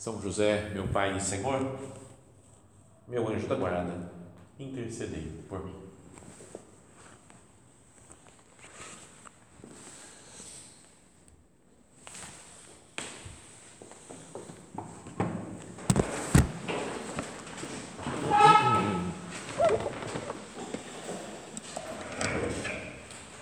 são 0.00 0.18
José, 0.18 0.70
meu 0.72 0.88
Pai 0.88 1.14
e 1.14 1.20
Senhor, 1.20 1.78
meu 3.06 3.28
anjo 3.28 3.46
da 3.46 3.54
guarda, 3.54 4.10
intercedei 4.58 5.30
por 5.46 5.62
mim. 5.62 5.74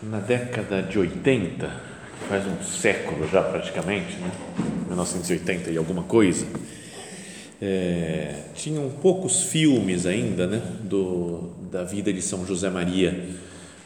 Na 0.02 0.18
década 0.18 0.82
de 0.82 0.98
80, 0.98 1.70
faz 2.28 2.44
um 2.48 2.60
século 2.64 3.28
já 3.28 3.44
praticamente, 3.44 4.16
né? 4.16 4.67
1980 5.04 5.70
e 5.70 5.76
alguma 5.76 6.02
coisa, 6.02 6.46
é, 7.60 8.34
tinham 8.54 8.88
poucos 9.02 9.44
filmes 9.44 10.06
ainda 10.06 10.46
né, 10.46 10.62
do, 10.82 11.50
da 11.70 11.84
vida 11.84 12.12
de 12.12 12.22
São 12.22 12.46
José 12.46 12.70
Maria. 12.70 13.26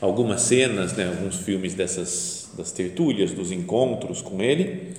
Algumas 0.01 0.43
cenas, 0.43 0.95
né, 0.95 1.09
alguns 1.09 1.37
filmes 1.37 1.75
dessas 1.75 2.43
das 2.57 2.71
tertúlias, 2.71 3.33
dos 3.33 3.51
encontros 3.51 4.21
com 4.21 4.43
ele, 4.43 4.93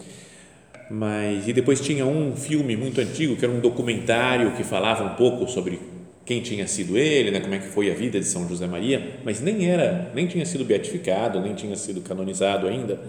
mas 0.89 1.47
e 1.47 1.53
depois 1.53 1.79
tinha 1.79 2.03
um 2.03 2.35
filme 2.35 2.75
muito 2.75 2.99
antigo 2.99 3.35
que 3.35 3.45
era 3.45 3.53
um 3.53 3.59
documentário 3.59 4.53
que 4.53 4.63
falava 4.63 5.03
um 5.03 5.15
pouco 5.15 5.47
sobre 5.47 5.79
quem 6.25 6.41
tinha 6.41 6.65
sido 6.67 6.97
ele, 6.97 7.29
né, 7.29 7.39
como 7.41 7.53
é 7.53 7.59
que 7.59 7.67
foi 7.67 7.91
a 7.91 7.93
vida 7.93 8.19
de 8.19 8.25
São 8.25 8.47
José 8.47 8.65
Maria, 8.65 9.19
mas 9.23 9.39
nem 9.39 9.69
era, 9.69 10.11
nem 10.15 10.25
tinha 10.25 10.45
sido 10.45 10.65
beatificado, 10.65 11.39
nem 11.41 11.53
tinha 11.53 11.75
sido 11.75 12.01
canonizado 12.01 12.67
ainda. 12.67 12.99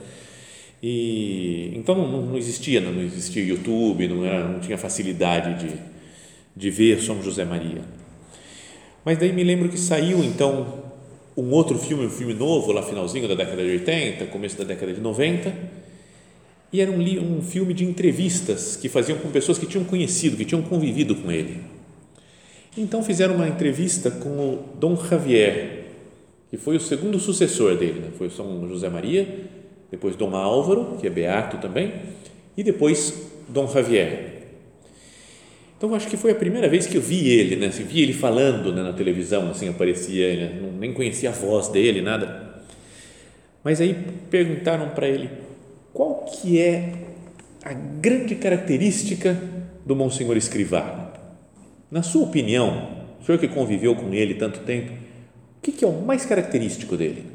E, 0.86 1.72
então 1.74 1.94
não, 1.94 2.26
não 2.26 2.36
existia, 2.36 2.78
não 2.78 3.00
existia 3.00 3.42
YouTube, 3.42 4.06
não, 4.06 4.22
era, 4.22 4.46
não 4.46 4.60
tinha 4.60 4.76
facilidade 4.76 5.66
de, 5.66 5.74
de 6.54 6.70
ver 6.70 7.00
São 7.00 7.22
José 7.22 7.42
Maria. 7.42 7.80
Mas 9.02 9.16
daí 9.16 9.32
me 9.32 9.42
lembro 9.42 9.70
que 9.70 9.78
saiu 9.78 10.22
então 10.22 10.84
um 11.34 11.50
outro 11.52 11.78
filme, 11.78 12.04
um 12.04 12.10
filme 12.10 12.34
novo, 12.34 12.70
lá 12.70 12.82
finalzinho 12.82 13.26
da 13.26 13.34
década 13.34 13.64
de 13.64 13.70
80, 13.70 14.26
começo 14.26 14.58
da 14.58 14.64
década 14.64 14.92
de 14.92 15.00
90, 15.00 15.56
e 16.70 16.82
era 16.82 16.90
um, 16.90 17.38
um 17.38 17.40
filme 17.40 17.72
de 17.72 17.82
entrevistas 17.86 18.76
que 18.76 18.90
faziam 18.90 19.16
com 19.16 19.30
pessoas 19.30 19.56
que 19.56 19.64
tinham 19.64 19.86
conhecido, 19.86 20.36
que 20.36 20.44
tinham 20.44 20.60
convivido 20.60 21.14
com 21.14 21.32
ele. 21.32 21.62
Então 22.76 23.02
fizeram 23.02 23.36
uma 23.36 23.48
entrevista 23.48 24.10
com 24.10 24.28
o 24.28 24.68
Dom 24.78 25.02
Javier, 25.02 25.86
que 26.50 26.58
foi 26.58 26.76
o 26.76 26.80
segundo 26.80 27.18
sucessor 27.18 27.74
dele, 27.74 28.00
né? 28.00 28.08
foi 28.18 28.28
São 28.28 28.68
José 28.68 28.90
Maria, 28.90 29.53
depois 29.94 30.16
Dom 30.16 30.34
Álvaro, 30.34 30.96
que 31.00 31.06
é 31.06 31.10
beato 31.10 31.58
também, 31.58 31.92
e 32.56 32.64
depois 32.64 33.30
Dom 33.48 33.68
Javier. 33.68 34.42
Então 35.78 35.94
acho 35.94 36.08
que 36.08 36.16
foi 36.16 36.32
a 36.32 36.34
primeira 36.34 36.68
vez 36.68 36.86
que 36.86 36.96
eu 36.96 37.00
vi 37.00 37.28
ele, 37.28 37.54
né? 37.56 37.66
Assim, 37.66 37.84
vi 37.84 38.02
ele 38.02 38.12
falando 38.12 38.72
né, 38.72 38.82
na 38.82 38.92
televisão, 38.92 39.50
assim 39.50 39.68
aparecia, 39.68 40.34
né? 40.34 40.70
Nem 40.78 40.92
conhecia 40.92 41.28
a 41.28 41.32
voz 41.32 41.68
dele, 41.68 42.02
nada. 42.02 42.64
Mas 43.62 43.80
aí 43.80 43.96
perguntaram 44.30 44.88
para 44.90 45.06
ele 45.06 45.30
qual 45.92 46.24
que 46.24 46.60
é 46.60 46.92
a 47.64 47.72
grande 47.72 48.34
característica 48.34 49.40
do 49.86 49.94
Monsenhor 49.94 50.36
Escrivá. 50.36 51.12
Na 51.88 52.02
sua 52.02 52.24
opinião, 52.24 52.88
o 53.20 53.24
senhor 53.24 53.38
que 53.38 53.46
conviveu 53.46 53.94
com 53.94 54.12
ele 54.12 54.34
tanto 54.34 54.60
tempo, 54.60 54.92
o 54.92 55.62
que, 55.62 55.70
que 55.70 55.84
é 55.84 55.88
o 55.88 55.92
mais 55.92 56.26
característico 56.26 56.96
dele? 56.96 57.33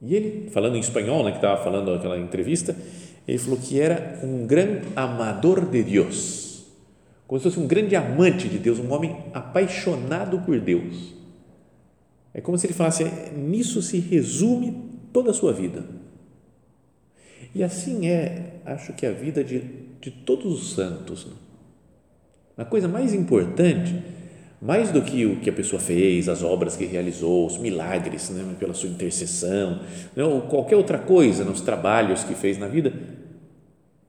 E 0.00 0.14
ele, 0.14 0.50
falando 0.50 0.76
em 0.76 0.80
espanhol, 0.80 1.24
né, 1.24 1.30
que 1.30 1.38
estava 1.38 1.62
falando 1.62 1.92
naquela 1.92 2.18
entrevista, 2.18 2.74
ele 3.28 3.38
falou 3.38 3.58
que 3.58 3.80
era 3.80 4.18
um 4.22 4.46
grande 4.46 4.86
amador 4.96 5.66
de 5.66 5.82
Deus, 5.82 6.64
como 7.26 7.38
se 7.38 7.44
fosse 7.44 7.60
um 7.60 7.66
grande 7.66 7.94
amante 7.94 8.48
de 8.48 8.58
Deus, 8.58 8.78
um 8.78 8.92
homem 8.92 9.16
apaixonado 9.32 10.40
por 10.40 10.58
Deus. 10.58 11.14
É 12.32 12.40
como 12.40 12.58
se 12.58 12.66
ele 12.66 12.74
falasse: 12.74 13.04
nisso 13.36 13.82
se 13.82 13.98
resume 13.98 14.90
toda 15.12 15.30
a 15.30 15.34
sua 15.34 15.52
vida. 15.52 15.84
E 17.54 17.62
assim 17.62 18.08
é, 18.08 18.60
acho 18.64 18.92
que 18.92 19.04
a 19.04 19.12
vida 19.12 19.42
de, 19.42 19.62
de 20.00 20.10
todos 20.10 20.60
os 20.60 20.74
santos. 20.74 21.26
Né? 21.26 21.32
A 22.56 22.64
coisa 22.64 22.88
mais 22.88 23.14
importante 23.14 24.02
mais 24.60 24.92
do 24.92 25.00
que 25.00 25.24
o 25.24 25.40
que 25.40 25.48
a 25.48 25.52
pessoa 25.52 25.80
fez, 25.80 26.28
as 26.28 26.42
obras 26.42 26.76
que 26.76 26.84
realizou, 26.84 27.46
os 27.46 27.56
milagres 27.56 28.28
né, 28.30 28.44
pela 28.58 28.74
sua 28.74 28.90
intercessão, 28.90 29.80
né, 30.14 30.22
ou 30.22 30.42
qualquer 30.42 30.76
outra 30.76 30.98
coisa 30.98 31.44
nos 31.44 31.62
trabalhos 31.62 32.24
que 32.24 32.34
fez 32.34 32.58
na 32.58 32.68
vida, 32.68 32.92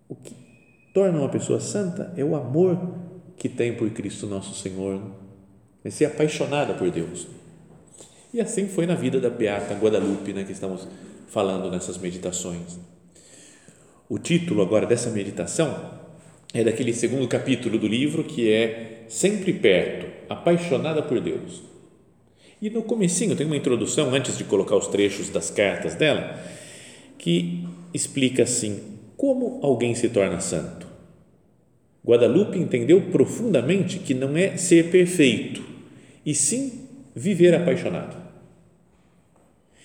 o 0.09 0.15
que 0.15 0.35
torna 0.93 1.19
uma 1.19 1.29
pessoa 1.29 1.59
santa 1.59 2.13
é 2.17 2.23
o 2.23 2.35
amor 2.35 2.77
que 3.37 3.47
tem 3.47 3.73
por 3.73 3.89
Cristo 3.91 4.27
nosso 4.27 4.53
Senhor, 4.53 5.01
é 5.85 5.89
ser 5.89 6.05
apaixonada 6.05 6.73
por 6.73 6.91
Deus. 6.91 7.27
E 8.33 8.41
assim 8.41 8.67
foi 8.67 8.85
na 8.85 8.95
vida 8.95 9.19
da 9.19 9.29
Beata 9.29 9.73
Guadalupe, 9.73 10.33
né, 10.33 10.43
que 10.43 10.51
estamos 10.51 10.85
falando 11.27 11.71
nessas 11.71 11.97
meditações. 11.97 12.77
O 14.09 14.19
título 14.19 14.61
agora 14.61 14.85
dessa 14.85 15.09
meditação 15.09 16.00
é 16.53 16.63
daquele 16.63 16.93
segundo 16.93 17.27
capítulo 17.27 17.77
do 17.77 17.87
livro 17.87 18.23
que 18.23 18.51
é 18.51 19.05
Sempre 19.07 19.53
Perto, 19.53 20.07
apaixonada 20.29 21.01
por 21.01 21.19
Deus. 21.19 21.63
E 22.61 22.69
no 22.69 22.83
comecinho 22.83 23.35
tem 23.35 23.45
uma 23.45 23.57
introdução 23.57 24.13
antes 24.13 24.37
de 24.37 24.43
colocar 24.43 24.75
os 24.75 24.87
trechos 24.87 25.29
das 25.29 25.49
cartas 25.49 25.95
dela 25.95 26.39
que 27.17 27.65
explica 27.93 28.43
assim: 28.43 28.79
como 29.17 29.59
alguém 29.61 29.95
se 29.95 30.09
torna 30.09 30.39
santo. 30.39 30.87
Guadalupe 32.05 32.57
entendeu 32.57 33.01
profundamente 33.11 33.99
que 33.99 34.13
não 34.13 34.35
é 34.35 34.57
ser 34.57 34.89
perfeito, 34.89 35.63
e 36.25 36.33
sim 36.33 36.87
viver 37.15 37.53
apaixonado. 37.53 38.17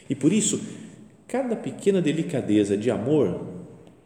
E 0.08 0.14
por 0.14 0.32
isso, 0.32 0.60
cada 1.28 1.56
pequena 1.56 2.00
delicadeza 2.00 2.76
de 2.76 2.90
amor 2.90 3.55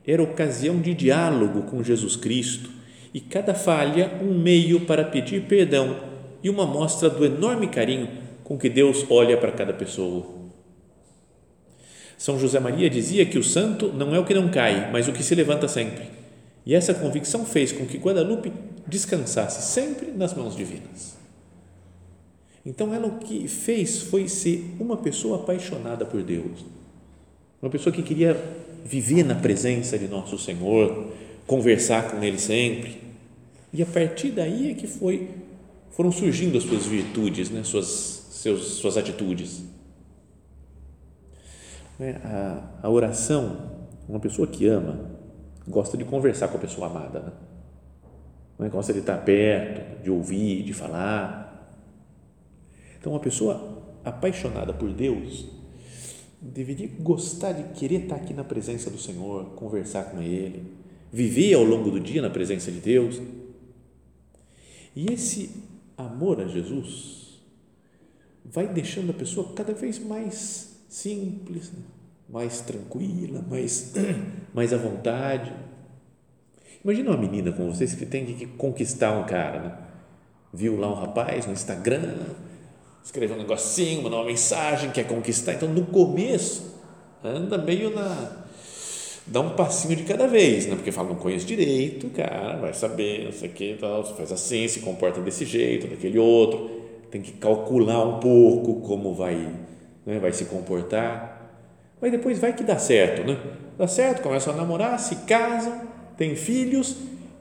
era 0.06 0.22
ocasião 0.22 0.80
de 0.80 0.94
diálogo 0.94 1.62
com 1.62 1.82
Jesus 1.82 2.16
Cristo 2.16 2.70
e 3.12 3.20
cada 3.20 3.54
falha 3.54 4.18
um 4.22 4.32
meio 4.38 4.80
para 4.80 5.04
pedir 5.04 5.42
perdão 5.42 5.96
e 6.42 6.48
uma 6.48 6.66
mostra 6.66 7.10
do 7.10 7.24
enorme 7.24 7.68
carinho 7.68 8.08
com 8.44 8.58
que 8.58 8.68
Deus 8.68 9.04
olha 9.10 9.36
para 9.36 9.52
cada 9.52 9.72
pessoa. 9.72 10.26
São 12.16 12.38
José 12.38 12.60
Maria 12.60 12.90
dizia 12.90 13.24
que 13.24 13.38
o 13.38 13.44
santo 13.44 13.88
não 13.88 14.14
é 14.14 14.18
o 14.18 14.24
que 14.24 14.34
não 14.34 14.50
cai, 14.50 14.90
mas 14.90 15.08
o 15.08 15.12
que 15.12 15.22
se 15.22 15.34
levanta 15.34 15.66
sempre. 15.66 16.04
E 16.66 16.74
essa 16.74 16.92
convicção 16.92 17.46
fez 17.46 17.72
com 17.72 17.86
que 17.86 17.96
Guadalupe 17.96 18.52
descansasse 18.86 19.72
sempre 19.72 20.10
nas 20.10 20.34
mãos 20.34 20.54
divinas. 20.54 21.16
Então, 22.64 22.92
ela 22.92 23.06
o 23.06 23.18
que 23.18 23.48
fez 23.48 24.02
foi 24.02 24.28
ser 24.28 24.76
uma 24.78 24.96
pessoa 24.96 25.38
apaixonada 25.38 26.04
por 26.04 26.22
Deus, 26.22 26.64
uma 27.62 27.70
pessoa 27.70 27.94
que 27.94 28.02
queria 28.02 28.36
viver 28.84 29.24
na 29.24 29.34
presença 29.34 29.98
de 29.98 30.08
nosso 30.08 30.38
Senhor, 30.38 31.12
conversar 31.46 32.10
com 32.10 32.22
Ele 32.22 32.38
sempre. 32.38 33.00
E 33.72 33.82
a 33.82 33.86
partir 33.86 34.30
daí 34.30 34.70
é 34.70 34.74
que 34.74 34.86
foi, 34.86 35.30
foram 35.90 36.10
surgindo 36.10 36.58
as 36.58 36.64
suas 36.64 36.86
virtudes, 36.86 37.50
né? 37.50 37.62
suas, 37.62 37.86
seus, 38.30 38.62
suas 38.74 38.96
atitudes. 38.96 39.62
É, 42.00 42.16
a, 42.24 42.70
a 42.82 42.90
oração, 42.90 43.70
uma 44.08 44.18
pessoa 44.18 44.48
que 44.48 44.66
ama, 44.66 45.10
gosta 45.68 45.96
de 45.96 46.04
conversar 46.04 46.48
com 46.48 46.56
a 46.56 46.60
pessoa 46.60 46.86
amada, 46.86 47.20
né? 47.20 47.32
Não 48.58 48.66
é? 48.66 48.68
gosta 48.68 48.92
de 48.92 48.98
estar 48.98 49.16
perto, 49.18 50.02
de 50.02 50.10
ouvir, 50.10 50.62
de 50.62 50.72
falar. 50.74 51.74
Então, 52.98 53.12
uma 53.12 53.20
pessoa 53.20 53.82
apaixonada 54.04 54.72
por 54.72 54.92
Deus 54.92 55.59
deveria 56.40 56.88
gostar 57.00 57.52
de 57.52 57.78
querer 57.78 58.02
estar 58.02 58.16
aqui 58.16 58.32
na 58.32 58.44
presença 58.44 58.90
do 58.90 58.98
Senhor, 58.98 59.44
conversar 59.56 60.04
com 60.04 60.22
Ele, 60.22 60.64
viver 61.12 61.54
ao 61.54 61.64
longo 61.64 61.90
do 61.90 62.00
dia 62.00 62.22
na 62.22 62.30
presença 62.30 62.70
de 62.70 62.80
Deus. 62.80 63.20
E 64.96 65.12
esse 65.12 65.50
amor 65.96 66.40
a 66.40 66.48
Jesus 66.48 67.40
vai 68.44 68.66
deixando 68.66 69.10
a 69.10 69.14
pessoa 69.14 69.52
cada 69.54 69.72
vez 69.72 69.98
mais 69.98 70.76
simples, 70.88 71.70
mais 72.28 72.60
tranquila, 72.60 73.44
mais, 73.48 73.92
mais 74.54 74.72
à 74.72 74.76
vontade. 74.76 75.52
Imagina 76.82 77.10
uma 77.10 77.18
menina 77.18 77.52
como 77.52 77.72
vocês 77.72 77.94
que 77.94 78.06
tem 78.06 78.24
que 78.24 78.46
conquistar 78.46 79.18
um 79.18 79.24
cara, 79.24 79.60
né? 79.60 79.78
Viu 80.52 80.76
lá 80.76 80.90
um 80.90 80.94
rapaz 80.94 81.46
no 81.46 81.52
Instagram, 81.52 82.18
escreveu 83.04 83.36
um 83.36 83.38
negocinho, 83.38 84.02
mandou 84.02 84.20
uma 84.20 84.26
mensagem, 84.26 84.90
quer 84.90 85.06
conquistar. 85.06 85.54
Então, 85.54 85.68
no 85.68 85.86
começo, 85.86 86.74
anda 87.24 87.58
meio 87.58 87.94
na. 87.94 88.44
dá 89.26 89.40
um 89.40 89.50
passinho 89.50 89.96
de 89.96 90.04
cada 90.04 90.26
vez, 90.26 90.66
né? 90.66 90.74
Porque 90.74 90.92
fala, 90.92 91.08
não 91.08 91.16
conheço 91.16 91.46
direito, 91.46 92.08
cara, 92.10 92.56
vai 92.56 92.72
saber, 92.72 93.24
não 93.24 93.32
sei 93.32 93.48
o 93.48 93.52
que, 93.52 93.76
tal, 93.80 94.04
faz 94.16 94.32
assim, 94.32 94.66
se 94.68 94.80
comporta 94.80 95.20
desse 95.20 95.44
jeito, 95.44 95.86
daquele 95.86 96.18
outro. 96.18 96.78
Tem 97.10 97.20
que 97.20 97.32
calcular 97.32 98.04
um 98.06 98.20
pouco 98.20 98.80
como 98.86 99.14
vai, 99.14 99.52
né, 100.06 100.18
vai 100.20 100.32
se 100.32 100.44
comportar. 100.44 101.38
Mas 102.00 102.12
depois 102.12 102.38
vai 102.38 102.54
que 102.54 102.62
dá 102.62 102.78
certo, 102.78 103.26
né? 103.26 103.36
Dá 103.76 103.86
certo, 103.86 104.22
começam 104.22 104.54
a 104.54 104.56
namorar, 104.56 104.98
se 104.98 105.16
casam, 105.26 105.82
têm 106.16 106.36
filhos 106.36 106.96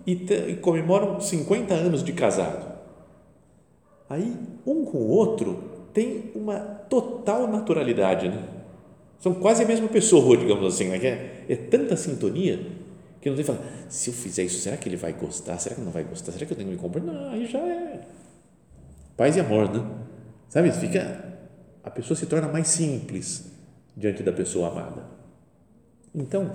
e, 0.07 0.13
e 0.47 0.56
comemoram 0.56 1.19
50 1.19 1.73
anos 1.73 2.03
de 2.03 2.11
casado. 2.13 2.69
Aí, 4.09 4.35
um 4.65 4.83
com 4.85 4.97
o 4.97 5.07
outro 5.07 5.63
tem 5.94 6.31
uma 6.33 6.59
total 6.59 7.47
naturalidade, 7.47 8.27
né? 8.27 8.44
São 9.19 9.33
quase 9.33 9.63
a 9.63 9.67
mesma 9.67 9.88
pessoa, 9.88 10.38
digamos 10.38 10.73
assim, 10.73 10.88
né? 10.88 10.97
é, 10.97 11.45
é 11.47 11.56
tanta 11.56 11.95
sintonia 11.95 12.57
que 13.21 13.29
não 13.29 13.35
tem 13.35 13.45
que 13.45 13.51
falar, 13.51 13.61
se 13.89 14.09
eu 14.09 14.13
fizer 14.13 14.44
isso, 14.44 14.59
será 14.59 14.77
que 14.77 14.88
ele 14.88 14.95
vai 14.95 15.11
gostar? 15.11 15.57
Será 15.59 15.75
que 15.75 15.81
não 15.81 15.91
vai 15.91 16.03
gostar? 16.03 16.31
Será 16.31 16.45
que 16.45 16.53
eu 16.53 16.57
tenho 16.57 16.69
que 16.69 16.75
me 16.75 16.81
comportar? 16.81 17.13
Não, 17.13 17.31
aí 17.31 17.45
já 17.45 17.59
é 17.59 18.01
paz 19.17 19.35
e 19.35 19.41
amor, 19.41 19.69
né? 19.69 19.85
Sabe? 20.47 20.71
Fica, 20.71 21.38
a 21.83 21.91
pessoa 21.91 22.17
se 22.17 22.25
torna 22.25 22.47
mais 22.47 22.69
simples 22.69 23.51
diante 23.95 24.23
da 24.23 24.31
pessoa 24.31 24.69
amada. 24.69 25.03
Então, 26.15 26.53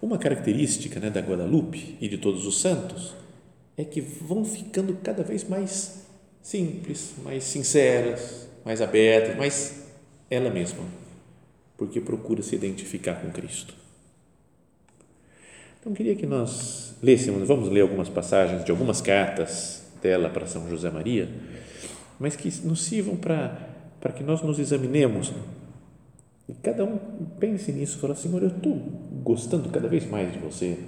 uma 0.00 0.16
característica 0.16 1.00
né, 1.00 1.10
da 1.10 1.20
Guadalupe 1.20 1.98
e 2.00 2.08
de 2.08 2.18
todos 2.18 2.46
os 2.46 2.60
santos 2.60 3.14
é 3.76 3.84
que 3.84 4.00
vão 4.00 4.44
ficando 4.44 4.96
cada 5.02 5.24
vez 5.24 5.42
mais 5.48 6.05
simples, 6.46 7.12
mais 7.24 7.42
sinceras, 7.42 8.48
mais 8.64 8.80
abertas, 8.80 9.36
mais 9.36 9.82
ela 10.30 10.48
mesma, 10.48 10.84
porque 11.76 12.00
procura 12.00 12.40
se 12.40 12.54
identificar 12.54 13.20
com 13.20 13.32
Cristo. 13.32 13.74
Então, 15.80 15.92
queria 15.92 16.14
que 16.14 16.24
nós 16.24 16.94
lêssemos, 17.02 17.48
vamos 17.48 17.68
ler 17.68 17.80
algumas 17.80 18.08
passagens 18.08 18.64
de 18.64 18.70
algumas 18.70 19.00
cartas 19.00 19.82
dela 20.00 20.28
para 20.28 20.46
São 20.46 20.70
José 20.70 20.88
Maria, 20.88 21.28
mas 22.16 22.36
que 22.36 22.48
nos 22.64 22.84
sirvam 22.84 23.16
para, 23.16 23.68
para 24.00 24.12
que 24.12 24.22
nós 24.22 24.40
nos 24.40 24.60
examinemos. 24.60 25.32
E 26.48 26.54
cada 26.54 26.84
um 26.84 26.96
pense 27.40 27.72
nisso, 27.72 27.98
fala, 27.98 28.14
Senhor, 28.14 28.40
eu 28.40 28.50
estou 28.50 28.72
gostando 29.24 29.68
cada 29.68 29.88
vez 29.88 30.08
mais 30.08 30.32
de 30.32 30.38
você, 30.38 30.78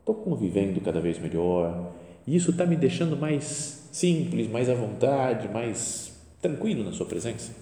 estou 0.00 0.16
convivendo 0.16 0.80
cada 0.80 1.00
vez 1.00 1.20
melhor, 1.20 1.92
e 2.26 2.34
isso 2.34 2.50
está 2.50 2.66
me 2.66 2.76
deixando 2.76 3.16
mais 3.16 3.88
simples, 3.92 4.48
mais 4.48 4.68
à 4.68 4.74
vontade, 4.74 5.48
mais 5.48 6.12
tranquilo 6.42 6.82
na 6.82 6.92
sua 6.92 7.06
presença. 7.06 7.52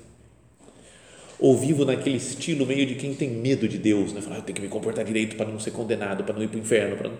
Ou 1.38 1.56
vivo 1.56 1.84
naquele 1.84 2.16
estilo 2.16 2.64
meio 2.64 2.86
de 2.86 2.94
quem 2.94 3.14
tem 3.14 3.28
medo 3.28 3.68
de 3.68 3.76
Deus, 3.76 4.12
né? 4.12 4.20
Falar, 4.20 4.36
ah, 4.36 4.38
eu 4.38 4.42
tenho 4.42 4.56
que 4.56 4.62
me 4.62 4.68
comportar 4.68 5.04
direito 5.04 5.36
para 5.36 5.50
não 5.50 5.60
ser 5.60 5.72
condenado, 5.72 6.24
para 6.24 6.34
não 6.34 6.42
ir 6.42 6.48
para 6.48 6.56
o 6.56 6.60
inferno. 6.60 6.96
Para. 6.96 7.10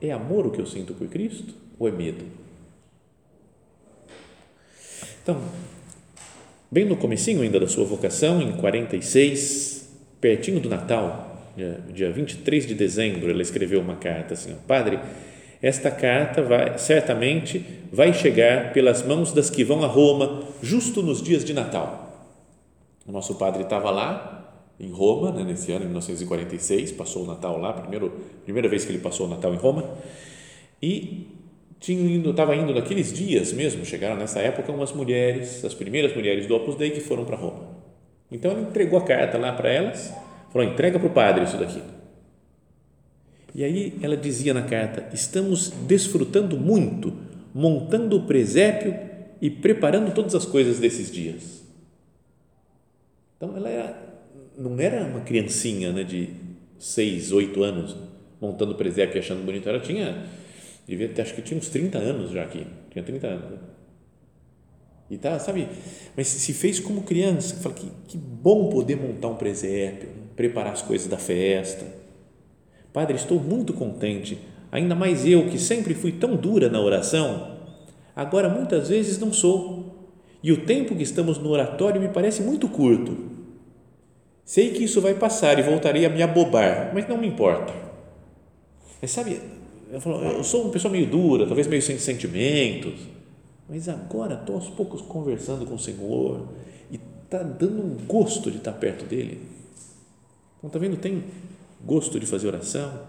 É 0.00 0.10
amor 0.10 0.46
o 0.46 0.50
que 0.50 0.60
eu 0.60 0.66
sinto 0.66 0.94
por 0.94 1.06
Cristo 1.08 1.54
ou 1.78 1.86
é 1.86 1.90
medo? 1.90 2.24
Então, 5.22 5.40
bem 6.70 6.84
no 6.84 6.96
comecinho 6.96 7.42
ainda 7.42 7.60
da 7.60 7.68
sua 7.68 7.84
vocação, 7.84 8.40
em 8.40 8.52
46, 8.52 9.88
pertinho 10.20 10.58
do 10.58 10.68
Natal, 10.68 11.52
dia 11.92 12.10
23 12.10 12.66
de 12.66 12.74
dezembro, 12.74 13.30
ela 13.30 13.42
escreveu 13.42 13.80
uma 13.80 13.96
carta 13.96 14.34
assim, 14.34 14.56
Padre, 14.66 14.98
esta 15.62 15.92
carta 15.92 16.42
vai, 16.42 16.76
certamente 16.76 17.64
vai 17.92 18.12
chegar 18.12 18.72
pelas 18.72 19.06
mãos 19.06 19.32
das 19.32 19.48
que 19.48 19.62
vão 19.62 19.84
a 19.84 19.86
Roma 19.86 20.42
justo 20.60 21.02
nos 21.02 21.22
dias 21.22 21.44
de 21.44 21.54
Natal. 21.54 22.32
O 23.06 23.12
nosso 23.12 23.36
padre 23.36 23.62
estava 23.62 23.90
lá, 23.90 24.52
em 24.80 24.90
Roma, 24.90 25.30
né, 25.30 25.44
nesse 25.44 25.70
ano, 25.70 25.84
em 25.84 25.88
1946, 25.88 26.90
passou 26.92 27.22
o 27.22 27.26
Natal 27.26 27.58
lá, 27.58 27.72
primeiro, 27.72 28.12
primeira 28.44 28.68
vez 28.68 28.84
que 28.84 28.90
ele 28.90 28.98
passou 28.98 29.26
o 29.26 29.30
Natal 29.30 29.54
em 29.54 29.56
Roma, 29.56 29.88
e 30.82 31.28
estava 31.80 32.56
indo 32.56 32.74
naqueles 32.74 33.12
dias 33.12 33.52
mesmo, 33.52 33.84
chegaram 33.84 34.16
nessa 34.16 34.40
época 34.40 34.72
umas 34.72 34.92
mulheres, 34.92 35.64
as 35.64 35.74
primeiras 35.74 36.14
mulheres 36.14 36.46
do 36.46 36.56
Opus 36.56 36.74
Dei 36.74 36.90
que 36.90 37.00
foram 37.00 37.24
para 37.24 37.36
Roma. 37.36 37.70
Então 38.30 38.50
ele 38.50 38.62
entregou 38.62 38.98
a 38.98 39.02
carta 39.02 39.38
lá 39.38 39.52
para 39.52 39.68
elas, 39.68 40.12
falou: 40.50 40.66
entrega 40.66 40.98
para 40.98 41.08
o 41.08 41.10
padre 41.10 41.44
isso 41.44 41.56
daqui. 41.56 41.82
E 43.54 43.62
aí 43.62 43.98
ela 44.02 44.16
dizia 44.16 44.54
na 44.54 44.62
carta: 44.62 45.08
estamos 45.14 45.70
desfrutando 45.86 46.56
muito, 46.56 47.12
montando 47.54 48.16
o 48.16 48.26
presépio 48.26 48.94
e 49.40 49.50
preparando 49.50 50.14
todas 50.14 50.34
as 50.34 50.44
coisas 50.44 50.78
desses 50.78 51.10
dias. 51.10 51.62
Então 53.36 53.56
ela 53.56 53.68
era, 53.68 54.20
não 54.56 54.78
era 54.78 55.04
uma 55.04 55.20
criancinha 55.20 55.92
né, 55.92 56.04
de 56.04 56.30
seis, 56.78 57.32
oito 57.32 57.62
anos 57.62 57.96
montando 58.40 58.72
o 58.72 58.74
presépio 58.74 59.16
e 59.16 59.20
achando 59.20 59.44
bonito, 59.44 59.68
ela 59.68 59.78
tinha 59.78 60.26
devia 60.86 61.08
ter, 61.08 61.22
acho 61.22 61.34
que 61.34 61.42
tinha 61.42 61.58
uns 61.58 61.68
30 61.68 61.98
anos 61.98 62.32
já 62.32 62.42
aqui, 62.42 62.66
tinha 62.90 63.04
30 63.04 63.26
anos. 63.26 63.50
Né? 63.50 63.58
E 65.10 65.18
tá, 65.18 65.38
sabe, 65.38 65.68
mas 66.16 66.26
se 66.26 66.52
fez 66.52 66.80
como 66.80 67.02
criança, 67.02 67.56
fala 67.56 67.74
que, 67.74 67.88
que 68.08 68.16
bom 68.16 68.68
poder 68.68 68.96
montar 68.96 69.28
um 69.28 69.36
presépio, 69.36 70.08
preparar 70.34 70.72
as 70.72 70.82
coisas 70.82 71.06
da 71.06 71.18
festa. 71.18 72.01
Padre, 72.92 73.16
estou 73.16 73.40
muito 73.40 73.72
contente, 73.72 74.38
ainda 74.70 74.94
mais 74.94 75.26
eu 75.26 75.48
que 75.48 75.58
sempre 75.58 75.94
fui 75.94 76.12
tão 76.12 76.36
dura 76.36 76.68
na 76.68 76.80
oração, 76.80 77.56
agora 78.14 78.48
muitas 78.48 78.88
vezes 78.88 79.18
não 79.18 79.32
sou. 79.32 80.10
E 80.42 80.52
o 80.52 80.66
tempo 80.66 80.94
que 80.96 81.02
estamos 81.02 81.38
no 81.38 81.50
oratório 81.50 82.00
me 82.00 82.08
parece 82.08 82.42
muito 82.42 82.68
curto. 82.68 83.16
Sei 84.44 84.70
que 84.70 84.84
isso 84.84 85.00
vai 85.00 85.14
passar 85.14 85.58
e 85.58 85.62
voltarei 85.62 86.04
a 86.04 86.10
me 86.10 86.20
abobar, 86.22 86.90
mas 86.92 87.08
não 87.08 87.16
me 87.16 87.28
importa. 87.28 87.72
Mas 89.00 89.12
sabe, 89.12 89.40
eu, 89.90 90.00
falo, 90.00 90.22
eu 90.22 90.44
sou 90.44 90.62
uma 90.62 90.72
pessoa 90.72 90.90
meio 90.90 91.06
dura, 91.06 91.46
talvez 91.46 91.66
meio 91.66 91.80
sem 91.80 91.98
sentimentos, 91.98 93.00
mas 93.68 93.88
agora 93.88 94.34
estou 94.34 94.56
aos 94.56 94.68
poucos 94.68 95.00
conversando 95.00 95.64
com 95.64 95.74
o 95.74 95.78
Senhor 95.78 96.48
e 96.90 97.00
está 97.24 97.42
dando 97.42 97.82
um 97.82 97.96
gosto 98.06 98.50
de 98.50 98.58
estar 98.58 98.72
perto 98.72 99.04
dele. 99.04 99.40
Então, 100.58 100.68
está 100.68 100.78
vendo? 100.78 100.96
Tem 100.96 101.22
gosto 101.84 102.18
de 102.18 102.26
fazer 102.26 102.48
oração, 102.48 103.06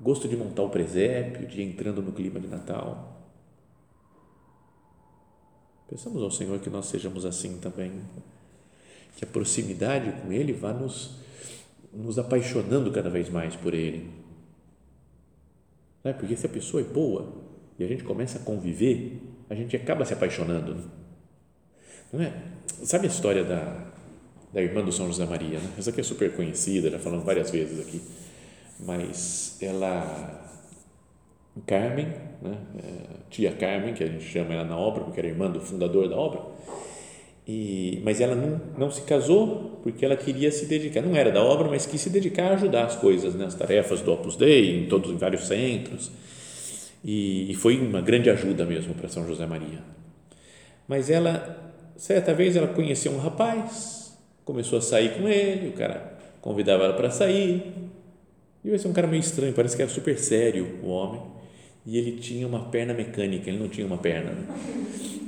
gosto 0.00 0.28
de 0.28 0.36
montar 0.36 0.62
o 0.62 0.70
presépio, 0.70 1.46
de 1.46 1.60
ir 1.60 1.64
entrando 1.64 2.02
no 2.02 2.12
clima 2.12 2.40
de 2.40 2.48
Natal. 2.48 3.20
Pensamos 5.88 6.22
ao 6.22 6.30
Senhor 6.30 6.58
que 6.60 6.70
nós 6.70 6.86
sejamos 6.86 7.24
assim 7.24 7.58
também, 7.58 8.02
que 9.16 9.24
a 9.24 9.28
proximidade 9.28 10.12
com 10.22 10.32
Ele 10.32 10.52
vá 10.52 10.72
nos, 10.72 11.16
nos 11.92 12.18
apaixonando 12.18 12.90
cada 12.90 13.10
vez 13.10 13.28
mais 13.28 13.54
por 13.54 13.74
Ele 13.74 14.24
né? 16.04 16.12
Porque 16.12 16.36
se 16.36 16.44
a 16.44 16.50
pessoa 16.50 16.82
é 16.82 16.84
boa 16.84 17.32
e 17.78 17.82
a 17.82 17.88
gente 17.88 18.04
começa 18.04 18.38
a 18.38 18.42
conviver, 18.42 19.20
a 19.48 19.54
gente 19.54 19.74
acaba 19.74 20.04
se 20.04 20.12
apaixonando. 20.12 20.74
Né? 20.74 20.84
Não 22.12 22.20
é? 22.20 22.42
Sabe 22.84 23.06
a 23.06 23.10
história 23.10 23.42
da, 23.42 23.93
da 24.54 24.62
irmã 24.62 24.84
do 24.84 24.92
São 24.92 25.08
José 25.08 25.26
Maria? 25.26 25.58
Né? 25.58 25.68
Essa 25.76 25.90
aqui 25.90 26.00
é 26.00 26.04
super 26.04 26.32
conhecida, 26.32 26.88
já 26.88 26.98
falamos 27.00 27.24
várias 27.24 27.50
vezes 27.50 27.80
aqui. 27.80 28.00
Mas 28.78 29.58
ela, 29.60 30.48
Carmen, 31.66 32.06
né? 32.40 32.56
É, 32.78 33.16
tia 33.28 33.52
Carmen, 33.52 33.94
que 33.94 34.04
a 34.04 34.06
gente 34.06 34.24
chama 34.24 34.54
ela 34.54 34.64
na 34.64 34.78
obra, 34.78 35.02
porque 35.02 35.18
era 35.18 35.28
irmã 35.28 35.50
do 35.50 35.60
fundador 35.60 36.08
da 36.08 36.16
obra, 36.16 36.40
e, 37.46 38.00
mas 38.02 38.20
ela 38.20 38.34
não, 38.34 38.60
não 38.78 38.90
se 38.90 39.02
casou 39.02 39.80
porque 39.82 40.04
ela 40.04 40.16
queria 40.16 40.50
se 40.50 40.64
dedicar, 40.66 41.02
não 41.02 41.14
era 41.14 41.30
da 41.30 41.42
obra, 41.42 41.68
mas 41.68 41.84
quis 41.84 42.00
se 42.00 42.08
dedicar 42.08 42.52
a 42.52 42.54
ajudar 42.54 42.84
as 42.84 42.96
coisas, 42.96 43.34
né, 43.34 43.44
as 43.44 43.54
tarefas 43.54 44.00
do 44.00 44.12
Opus 44.12 44.36
Dei, 44.36 44.84
em 44.84 44.88
todos 44.88 45.10
em 45.10 45.16
vários 45.16 45.46
centros. 45.46 46.10
E, 47.04 47.50
e 47.50 47.54
foi 47.54 47.78
uma 47.78 48.00
grande 48.00 48.30
ajuda 48.30 48.64
mesmo 48.64 48.94
para 48.94 49.08
São 49.08 49.26
José 49.26 49.44
Maria. 49.44 49.80
Mas 50.88 51.10
ela, 51.10 51.72
certa 51.96 52.32
vez, 52.32 52.56
ela 52.56 52.68
conheceu 52.68 53.12
um 53.12 53.18
rapaz, 53.18 54.03
começou 54.44 54.78
a 54.78 54.82
sair 54.82 55.14
com 55.14 55.28
ele, 55.28 55.68
o 55.68 55.72
cara 55.72 56.14
convidava 56.40 56.84
ela 56.84 56.94
para 56.94 57.10
sair. 57.10 57.72
E 58.64 58.70
vai 58.70 58.78
ser 58.78 58.88
um 58.88 58.92
cara 58.92 59.06
meio 59.06 59.20
estranho, 59.20 59.52
parece 59.52 59.76
que 59.76 59.82
era 59.82 59.90
super 59.90 60.18
sério 60.18 60.78
o 60.82 60.88
homem. 60.88 61.20
E 61.86 61.98
ele 61.98 62.12
tinha 62.12 62.46
uma 62.46 62.60
perna 62.60 62.94
mecânica, 62.94 63.50
ele 63.50 63.58
não 63.58 63.68
tinha 63.68 63.86
uma 63.86 63.98
perna. 63.98 64.30
Né? 64.30 64.46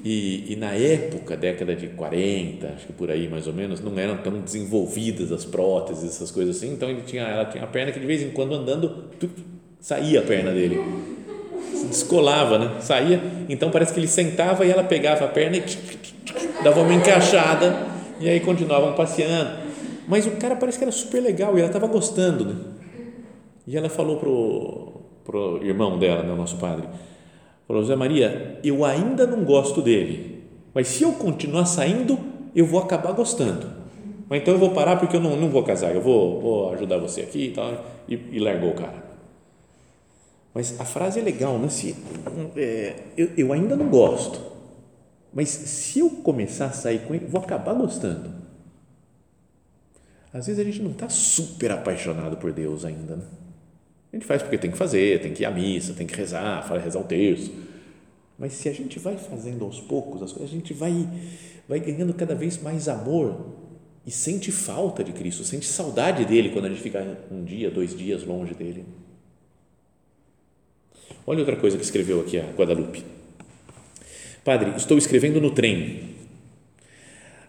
E, 0.03 0.53
e, 0.53 0.57
na 0.57 0.73
época, 0.73 1.37
década 1.37 1.75
de 1.75 1.89
40, 1.89 2.67
acho 2.69 2.87
que 2.87 2.93
por 2.93 3.11
aí 3.11 3.29
mais 3.29 3.47
ou 3.47 3.53
menos, 3.53 3.81
não 3.81 3.99
eram 3.99 4.17
tão 4.19 4.41
desenvolvidas 4.41 5.33
as 5.33 5.45
próteses, 5.45 6.05
essas 6.05 6.31
coisas 6.31 6.57
assim. 6.57 6.73
Então 6.73 6.89
ele 6.89 7.03
tinha, 7.03 7.25
ela 7.25 7.45
tinha 7.45 7.65
a 7.65 7.67
perna 7.67 7.93
que 7.93 8.01
de 8.01 8.07
vez 8.07 8.23
em 8.23 8.31
quando 8.31 8.55
andando 8.55 9.05
saía 9.81 10.21
a 10.21 10.23
perna 10.23 10.53
dele, 10.53 10.81
se 11.75 11.87
descolava, 11.87 12.59
né? 12.59 12.81
Saía. 12.81 13.21
Então 13.49 13.71
parece 13.71 13.93
que 13.93 14.01
ele 14.01 14.09
sentava 14.09 14.65
e 14.65 14.71
ela 14.71 14.85
pegava 14.85 15.25
a 15.25 15.29
perna 15.29 15.57
e 15.59 15.65
dava 16.63 16.81
uma 16.81 16.95
encaixada 16.95 17.96
e 18.21 18.29
aí 18.29 18.41
continuavam 18.41 18.95
passeando. 18.95 19.67
Mas 20.09 20.27
o 20.27 20.33
cara 20.33 20.57
parece 20.57 20.79
que 20.79 20.85
era 20.85 20.93
super 20.93 21.21
legal 21.21 21.57
e 21.57 21.61
ela 21.61 21.69
estava 21.69 21.87
gostando, 21.87 22.45
né? 22.45 22.55
E 23.67 23.77
ela 23.77 23.89
falou 23.89 24.17
pro 24.17 24.97
o 25.29 25.65
irmão 25.65 25.99
dela, 25.99 26.23
né, 26.23 26.33
o 26.33 26.37
nosso 26.37 26.57
padre. 26.57 26.89
Falou, 27.67 27.83
José 27.83 27.97
Maria, 27.97 28.61
eu 28.63 28.85
ainda 28.85 29.27
não 29.27 29.45
gosto 29.45 29.83
dele, 29.83 30.45
mas 30.73 30.87
se 30.87 31.03
eu 31.03 31.13
continuar 31.15 31.67
saindo, 31.67 32.17
eu 32.55 32.65
vou 32.65 32.81
acabar 32.81 33.13
gostando. 33.13 33.69
Mas 34.29 34.43
então 34.43 34.55
eu 34.55 34.61
vou 34.61 34.71
parar 34.71 34.97
porque 34.97 35.17
eu 35.17 35.21
não, 35.21 35.37
não 35.37 35.49
vou 35.49 35.63
casar, 35.63 35.95
eu 35.95 36.01
vou, 36.01 36.41
vou 36.41 36.73
ajudar 36.75 36.99
você 36.99 37.23
aqui 37.23 37.47
e 37.47 37.51
tal. 37.51 37.85
E, 38.09 38.15
e 38.33 38.39
largou 38.39 38.71
o 38.71 38.75
cara. 38.75 39.05
Mas 40.55 40.81
a 40.81 40.85
frase 40.85 41.21
é 41.21 41.23
legal, 41.23 41.59
né? 41.59 41.69
Se, 41.69 41.95
é, 42.57 42.95
eu, 43.17 43.31
eu 43.37 43.53
ainda 43.53 43.77
não 43.77 43.89
gosto, 43.89 44.41
mas 45.37 45.51
se 45.51 45.99
eu 45.99 46.09
começar 46.09 46.65
a 46.65 46.73
sair 46.73 47.01
com 47.01 47.15
ele, 47.15 47.27
vou 47.27 47.39
acabar 47.39 47.75
gostando. 47.75 48.33
Às 50.33 50.47
vezes 50.47 50.59
a 50.59 50.65
gente 50.65 50.81
não 50.81 50.93
está 50.93 51.11
super 51.11 51.73
apaixonado 51.73 52.39
por 52.39 52.55
Deus 52.55 52.87
ainda, 52.87 53.17
né? 53.17 53.25
A 54.11 54.17
gente 54.17 54.25
faz 54.25 54.41
porque 54.41 54.57
tem 54.57 54.71
que 54.71 54.79
fazer, 54.79 55.21
tem 55.21 55.35
que 55.35 55.43
ir 55.43 55.45
à 55.45 55.51
missa, 55.51 55.93
tem 55.93 56.07
que 56.07 56.17
rezar, 56.17 56.67
rezar 56.83 56.99
o 57.01 57.05
terço. 57.05 57.53
Mas 58.39 58.55
se 58.55 58.67
a 58.67 58.73
gente 58.73 58.99
vai 58.99 59.19
fazendo 59.19 59.63
aos 59.67 59.79
poucos 59.79 60.23
as 60.23 60.33
coisas, 60.33 60.51
a 60.51 60.55
gente 60.55 60.73
vai, 60.73 61.07
vai 61.69 61.81
ganhando 61.81 62.15
cada 62.15 62.35
vez 62.35 62.57
mais 62.63 62.89
amor 62.89 63.59
e 64.07 64.11
sente 64.11 64.51
falta 64.51 65.05
de 65.05 65.13
Cristo, 65.13 65.45
sente 65.45 65.67
saudade 65.67 66.25
dele 66.25 66.49
quando 66.49 66.65
a 66.65 66.69
gente 66.71 66.81
fica 66.81 67.19
um 67.31 67.45
dia, 67.45 67.71
dois 67.71 67.95
dias 67.95 68.25
longe 68.25 68.55
dele. 68.55 68.87
Olha 71.27 71.41
outra 71.41 71.57
coisa 71.57 71.77
que 71.77 71.85
escreveu 71.85 72.23
aqui 72.23 72.39
a 72.39 72.51
Guadalupe. 72.53 73.16
Padre, 74.47 74.75
estou 74.77 74.97
escrevendo 74.97 75.41
no 75.41 75.51
trem. 75.51 76.03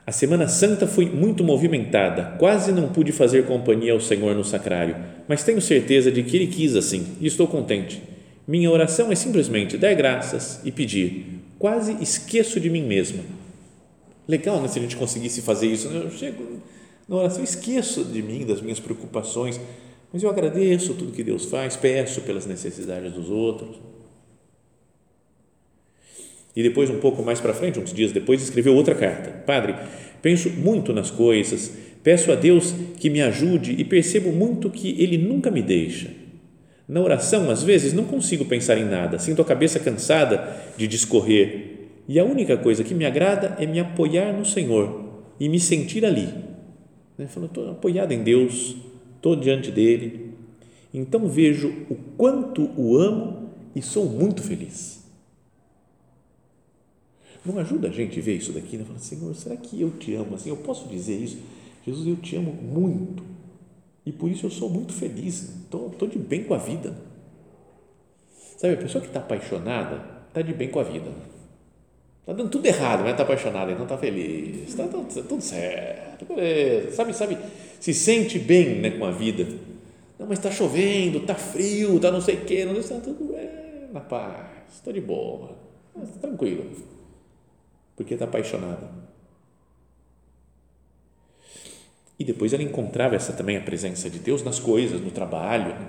A 0.03 0.11
Semana 0.11 0.47
Santa 0.47 0.87
foi 0.87 1.05
muito 1.05 1.43
movimentada, 1.43 2.35
quase 2.39 2.71
não 2.71 2.89
pude 2.89 3.11
fazer 3.11 3.45
companhia 3.45 3.93
ao 3.93 3.99
Senhor 3.99 4.33
no 4.33 4.43
sacrário, 4.43 4.95
mas 5.27 5.43
tenho 5.43 5.61
certeza 5.61 6.11
de 6.11 6.23
que 6.23 6.35
Ele 6.35 6.47
quis 6.47 6.75
assim 6.75 7.05
e 7.21 7.27
estou 7.27 7.47
contente. 7.47 8.01
Minha 8.47 8.71
oração 8.71 9.11
é 9.11 9.15
simplesmente 9.15 9.77
dar 9.77 9.93
graças 9.93 10.59
e 10.65 10.71
pedir. 10.71 11.39
Quase 11.59 11.95
esqueço 12.01 12.59
de 12.59 12.67
mim 12.67 12.81
mesma. 12.81 13.23
Legal, 14.27 14.59
né? 14.59 14.67
Se 14.67 14.79
a 14.79 14.81
gente 14.81 14.97
conseguisse 14.97 15.43
fazer 15.43 15.67
isso. 15.67 15.89
Eu 15.89 16.09
chego 16.09 16.63
na 17.07 17.17
oração, 17.17 17.43
esqueço 17.43 18.05
de 18.05 18.23
mim, 18.23 18.43
das 18.43 18.59
minhas 18.59 18.79
preocupações, 18.79 19.61
mas 20.11 20.23
eu 20.23 20.31
agradeço 20.31 20.95
tudo 20.95 21.11
que 21.11 21.23
Deus 21.23 21.45
faz, 21.45 21.77
peço 21.77 22.21
pelas 22.21 22.47
necessidades 22.47 23.13
dos 23.13 23.29
outros. 23.29 23.77
E 26.57 26.63
depois, 26.63 26.89
um 26.89 26.97
pouco 26.97 27.21
mais 27.21 27.39
para 27.39 27.53
frente, 27.53 27.79
uns 27.79 27.93
dias 27.93 28.11
depois, 28.11 28.41
escreveu 28.41 28.73
outra 28.73 28.95
carta: 28.95 29.29
Padre, 29.45 29.75
penso 30.23 30.49
muito 30.49 30.91
nas 30.91 31.11
coisas, 31.11 31.71
peço 32.01 32.31
a 32.31 32.35
Deus 32.35 32.73
que 32.99 33.11
me 33.11 33.21
ajude 33.21 33.75
e 33.77 33.83
percebo 33.83 34.31
muito 34.31 34.67
que 34.71 34.99
Ele 34.99 35.19
nunca 35.19 35.51
me 35.51 35.61
deixa. 35.61 36.09
Na 36.87 36.99
oração, 36.99 37.51
às 37.51 37.61
vezes, 37.61 37.93
não 37.93 38.05
consigo 38.05 38.43
pensar 38.43 38.75
em 38.75 38.85
nada, 38.85 39.19
sinto 39.19 39.39
a 39.39 39.45
cabeça 39.45 39.79
cansada 39.79 40.51
de 40.75 40.87
discorrer 40.87 41.91
e 42.07 42.19
a 42.19 42.23
única 42.23 42.57
coisa 42.57 42.83
que 42.83 42.95
me 42.95 43.05
agrada 43.05 43.55
é 43.59 43.67
me 43.67 43.79
apoiar 43.79 44.33
no 44.33 44.43
Senhor 44.43 45.11
e 45.39 45.47
me 45.47 45.59
sentir 45.59 46.03
ali. 46.03 46.27
Né? 47.19 47.27
Falou, 47.27 47.49
estou 47.49 47.69
apoiado 47.69 48.13
em 48.13 48.23
Deus, 48.23 48.75
estou 49.15 49.35
diante 49.35 49.69
dele. 49.69 50.31
Então 50.91 51.27
vejo 51.27 51.71
o 51.87 51.93
quanto 52.17 52.67
o 52.75 52.97
amo 52.97 53.51
e 53.75 53.81
sou 53.83 54.07
muito 54.07 54.41
feliz. 54.41 54.96
Não 57.47 57.57
ajuda 57.59 57.87
a 57.87 57.91
gente 57.91 58.19
ver 58.19 58.35
isso 58.35 58.51
daqui, 58.51 58.75
né? 58.75 58.83
Fala, 58.83 58.99
Senhor, 58.99 59.33
será 59.33 59.55
que 59.55 59.79
eu 59.79 59.89
te 59.91 60.13
amo? 60.13 60.35
Assim, 60.35 60.49
eu 60.49 60.57
posso 60.57 60.89
dizer 60.89 61.15
isso? 61.15 61.37
Jesus, 61.85 62.05
eu 62.05 62.17
te 62.17 62.35
amo 62.35 62.51
muito 62.51 63.23
e 64.05 64.11
por 64.11 64.29
isso 64.29 64.45
eu 64.45 64.49
sou 64.49 64.69
muito 64.69 64.91
feliz, 64.91 65.43
estou, 65.63 65.87
estou 65.87 66.09
de 66.09 66.19
bem 66.19 66.43
com 66.43 66.53
a 66.53 66.57
vida. 66.57 66.93
Sabe, 68.57 68.73
a 68.73 68.77
pessoa 68.77 69.01
que 69.01 69.07
está 69.07 69.21
apaixonada 69.21 70.03
está 70.27 70.41
de 70.41 70.53
bem 70.53 70.69
com 70.69 70.81
a 70.81 70.83
vida. 70.83 71.09
Está 72.19 72.33
dando 72.33 72.49
tudo 72.49 72.65
errado, 72.65 73.03
mas 73.03 73.11
está 73.11 73.23
apaixonada, 73.23 73.71
então 73.71 73.85
está 73.85 73.97
feliz, 73.97 74.67
está 74.67 74.85
tudo, 74.85 75.13
tá 75.13 75.21
tudo 75.21 75.41
certo, 75.41 76.25
beleza. 76.25 76.91
Sabe, 76.91 77.13
sabe, 77.13 77.37
se 77.79 77.93
sente 77.93 78.37
bem 78.37 78.81
né, 78.81 78.91
com 78.91 79.05
a 79.05 79.11
vida. 79.11 79.47
Não, 80.19 80.27
mas 80.27 80.39
está 80.39 80.51
chovendo, 80.51 81.19
está 81.19 81.35
frio, 81.35 81.95
está 81.95 82.11
não 82.11 82.19
sei 82.19 82.35
o 82.35 82.41
quê, 82.41 82.65
não 82.65 82.75
está 82.77 82.99
tudo 82.99 83.33
bem, 83.33 83.49
na 83.93 84.01
paz, 84.01 84.47
estou 84.73 84.91
de 84.91 84.99
boa, 84.99 85.55
tranquilo 86.19 86.96
porque 87.97 88.13
está 88.13 88.25
apaixonada. 88.25 88.87
E 92.19 92.23
depois 92.23 92.53
ela 92.53 92.63
encontrava 92.63 93.15
essa 93.15 93.33
também 93.33 93.57
a 93.57 93.61
presença 93.61 94.09
de 94.09 94.19
Deus 94.19 94.43
nas 94.43 94.59
coisas, 94.59 95.01
no 95.01 95.11
trabalho. 95.11 95.69
Né? 95.69 95.87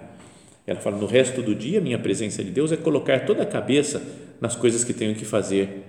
Ela 0.66 0.80
fala: 0.80 0.96
no 0.96 1.06
resto 1.06 1.42
do 1.42 1.54
dia, 1.54 1.80
minha 1.80 1.98
presença 1.98 2.42
de 2.42 2.50
Deus 2.50 2.72
é 2.72 2.76
colocar 2.76 3.24
toda 3.24 3.42
a 3.42 3.46
cabeça 3.46 4.02
nas 4.40 4.56
coisas 4.56 4.84
que 4.84 4.92
tenho 4.92 5.14
que 5.14 5.24
fazer, 5.24 5.84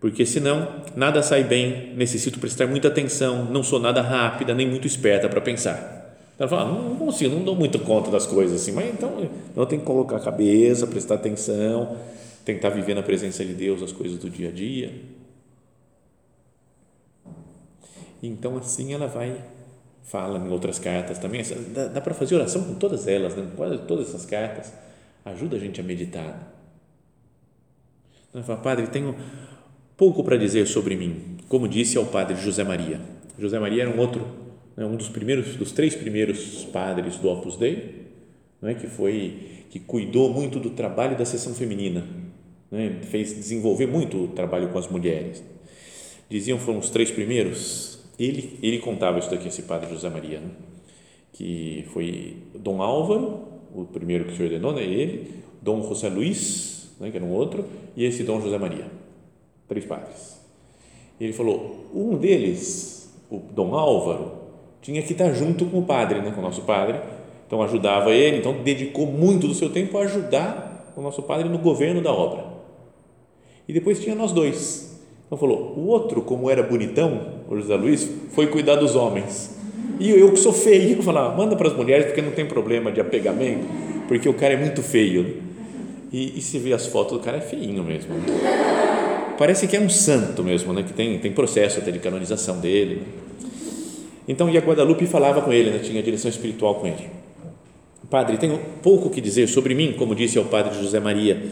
porque 0.00 0.26
senão 0.26 0.82
nada 0.96 1.22
sai 1.22 1.44
bem, 1.44 1.94
necessito 1.94 2.38
prestar 2.38 2.66
muita 2.66 2.88
atenção, 2.88 3.44
não 3.44 3.62
sou 3.62 3.78
nada 3.78 4.02
rápida 4.02 4.54
nem 4.54 4.68
muito 4.68 4.86
esperta 4.86 5.28
para 5.28 5.40
pensar. 5.40 6.18
Ela 6.38 6.48
fala: 6.48 6.70
não, 6.72 6.96
consigo, 6.96 7.34
não 7.34 7.44
dou 7.44 7.54
muito 7.54 7.78
conta 7.78 8.10
das 8.10 8.26
coisas 8.26 8.62
assim, 8.62 8.72
mas 8.72 8.88
então 8.88 9.28
eu 9.54 9.66
tenho 9.66 9.82
que 9.82 9.86
colocar 9.86 10.16
a 10.16 10.20
cabeça, 10.20 10.86
prestar 10.86 11.16
atenção, 11.16 11.96
tentar 12.44 12.70
viver 12.70 12.94
na 12.94 13.02
presença 13.02 13.44
de 13.44 13.52
Deus 13.52 13.82
as 13.82 13.92
coisas 13.92 14.18
do 14.18 14.30
dia 14.30 14.48
a 14.48 14.52
dia. 14.52 14.90
Então, 18.26 18.56
assim 18.56 18.92
ela 18.92 19.06
vai, 19.06 19.36
fala 20.02 20.38
em 20.38 20.50
outras 20.50 20.78
cartas 20.78 21.18
também. 21.18 21.42
Dá, 21.74 21.88
dá 21.88 22.00
para 22.00 22.14
fazer 22.14 22.34
oração 22.36 22.62
com 22.64 22.74
todas 22.74 23.06
elas, 23.06 23.34
né? 23.34 23.46
quase 23.56 23.78
todas 23.86 24.08
essas 24.08 24.24
cartas. 24.24 24.72
Ajuda 25.24 25.56
a 25.56 25.60
gente 25.60 25.80
a 25.80 25.84
meditar. 25.84 26.52
Ela 28.32 28.42
fala, 28.42 28.60
Padre, 28.60 28.86
tenho 28.88 29.14
pouco 29.96 30.24
para 30.24 30.36
dizer 30.36 30.66
sobre 30.66 30.96
mim, 30.96 31.36
como 31.48 31.68
disse 31.68 31.96
ao 31.96 32.06
Padre 32.06 32.36
José 32.36 32.64
Maria. 32.64 33.00
José 33.38 33.58
Maria 33.58 33.82
era 33.82 33.90
um 33.90 33.98
outro, 33.98 34.26
né, 34.76 34.84
um 34.84 34.96
dos 34.96 35.08
primeiros, 35.08 35.56
dos 35.56 35.72
três 35.72 35.94
primeiros 35.94 36.64
padres 36.64 37.16
do 37.16 37.28
Opus 37.28 37.56
Dei, 37.56 38.08
não 38.60 38.68
é 38.68 38.74
que 38.74 38.86
foi, 38.86 39.64
que 39.70 39.78
cuidou 39.78 40.32
muito 40.32 40.58
do 40.58 40.70
trabalho 40.70 41.16
da 41.16 41.24
sessão 41.24 41.54
feminina, 41.54 42.04
né, 42.70 43.00
fez 43.02 43.34
desenvolver 43.34 43.86
muito 43.86 44.24
o 44.24 44.28
trabalho 44.28 44.68
com 44.70 44.78
as 44.78 44.88
mulheres. 44.88 45.42
Diziam 46.28 46.58
foram 46.58 46.78
os 46.78 46.90
três 46.90 47.10
primeiros 47.10 48.03
ele, 48.18 48.58
ele 48.62 48.78
contava 48.78 49.18
isso 49.18 49.30
daqui, 49.30 49.48
esse 49.48 49.62
padre 49.62 49.90
José 49.90 50.08
Maria, 50.08 50.40
né? 50.40 50.50
que 51.32 51.84
foi 51.92 52.36
Dom 52.54 52.80
Álvaro, 52.80 53.40
o 53.74 53.84
primeiro 53.84 54.24
que 54.24 54.36
se 54.36 54.42
ordenou, 54.42 54.72
né? 54.72 54.82
ele, 54.82 55.42
Dom 55.60 55.82
José 55.82 56.08
Luiz, 56.08 56.94
né? 57.00 57.10
que 57.10 57.16
era 57.16 57.26
um 57.26 57.32
outro, 57.32 57.64
e 57.96 58.04
esse 58.04 58.22
Dom 58.22 58.40
José 58.40 58.56
Maria, 58.56 58.86
três 59.68 59.84
padres. 59.84 60.40
Ele 61.20 61.32
falou, 61.32 61.88
um 61.94 62.16
deles, 62.16 63.12
o 63.30 63.38
Dom 63.38 63.74
Álvaro, 63.74 64.44
tinha 64.80 65.02
que 65.02 65.12
estar 65.12 65.32
junto 65.32 65.64
com 65.66 65.78
o 65.78 65.84
padre, 65.84 66.20
né? 66.20 66.30
com 66.30 66.40
o 66.40 66.44
nosso 66.44 66.62
padre, 66.62 67.00
então 67.46 67.62
ajudava 67.62 68.12
ele, 68.12 68.38
então 68.38 68.62
dedicou 68.62 69.06
muito 69.06 69.48
do 69.48 69.54
seu 69.54 69.70
tempo 69.70 69.98
a 69.98 70.02
ajudar 70.02 70.92
o 70.96 71.00
nosso 71.00 71.22
padre 71.22 71.48
no 71.48 71.58
governo 71.58 72.00
da 72.00 72.12
obra. 72.12 72.44
E 73.66 73.72
depois 73.72 74.00
tinha 74.00 74.14
nós 74.14 74.30
dois, 74.30 74.93
então 75.34 75.38
falou, 75.38 75.74
o 75.76 75.88
outro, 75.88 76.22
como 76.22 76.48
era 76.48 76.62
bonitão, 76.62 77.20
o 77.48 77.56
José 77.56 77.74
Luiz, 77.74 78.08
foi 78.30 78.46
cuidar 78.46 78.76
dos 78.76 78.94
homens. 78.94 79.58
E 79.98 80.08
eu 80.08 80.30
que 80.30 80.38
sou 80.38 80.52
feio, 80.52 80.96
eu 80.96 81.02
falava, 81.02 81.36
manda 81.36 81.56
para 81.56 81.66
as 81.68 81.76
mulheres 81.76 82.06
porque 82.06 82.22
não 82.22 82.30
tem 82.30 82.46
problema 82.46 82.92
de 82.92 83.00
apegamento, 83.00 83.66
porque 84.06 84.28
o 84.28 84.34
cara 84.34 84.54
é 84.54 84.56
muito 84.56 84.80
feio. 84.80 85.42
E, 86.12 86.38
e 86.38 86.40
se 86.40 86.56
vê 86.60 86.72
as 86.72 86.86
fotos 86.86 87.18
do 87.18 87.24
cara, 87.24 87.38
é 87.38 87.40
feinho 87.40 87.82
mesmo. 87.82 88.14
Parece 89.36 89.66
que 89.66 89.76
é 89.76 89.80
um 89.80 89.88
santo 89.88 90.44
mesmo, 90.44 90.72
né? 90.72 90.84
que 90.84 90.92
tem, 90.92 91.18
tem 91.18 91.32
processo 91.32 91.80
até 91.80 91.90
de 91.90 91.98
canonização 91.98 92.60
dele. 92.60 93.02
Então, 94.28 94.48
e 94.48 94.56
a 94.56 94.60
Guadalupe 94.60 95.04
falava 95.06 95.42
com 95.42 95.52
ele, 95.52 95.70
né? 95.70 95.80
tinha 95.80 96.00
direção 96.00 96.28
espiritual 96.28 96.76
com 96.76 96.86
ele. 96.86 97.10
Padre, 98.08 98.36
tenho 98.36 98.60
pouco 98.80 99.10
que 99.10 99.20
dizer 99.20 99.48
sobre 99.48 99.74
mim, 99.74 99.94
como 99.98 100.14
disse 100.14 100.38
ao 100.38 100.44
padre 100.44 100.78
José 100.80 101.00
Maria 101.00 101.42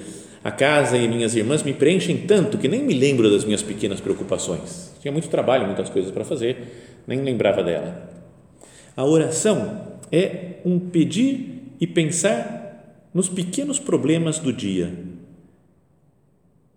a 0.45 0.51
casa 0.51 0.97
e 0.97 1.07
minhas 1.07 1.37
irmãs 1.37 1.63
me 1.63 1.73
preenchem 1.73 2.27
tanto 2.27 2.59
que 2.59 2.69
nem 2.69 2.83
me 2.83 2.95
lembro 2.95 3.31
das 3.31 3.45
minhas 3.45 3.63
pequenas 3.63 4.01
preocupações. 4.01 4.93
Tinha 5.01 5.13
muito 5.13 5.29
trabalho, 5.29 5.67
muitas 5.67 5.89
coisas 5.89 6.11
para 6.11 6.25
fazer, 6.25 7.03
nem 7.07 7.23
lembrava 7.23 7.63
dela. 7.63 8.11
A 8.97 9.05
oração 9.05 10.01
é 10.11 10.57
um 10.65 10.79
pedir 10.79 11.75
e 11.81 11.87
pensar 11.87 13.09
nos 13.15 13.29
pequenos 13.29 13.79
problemas 13.79 14.39
do 14.39 14.53
dia. 14.53 14.93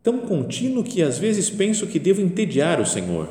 Tão 0.04 0.20
contínuo 0.20 0.84
que 0.84 1.02
às 1.02 1.18
vezes 1.18 1.50
penso 1.50 1.88
que 1.88 1.98
devo 1.98 2.22
entediar 2.22 2.80
o 2.80 2.86
Senhor, 2.86 3.30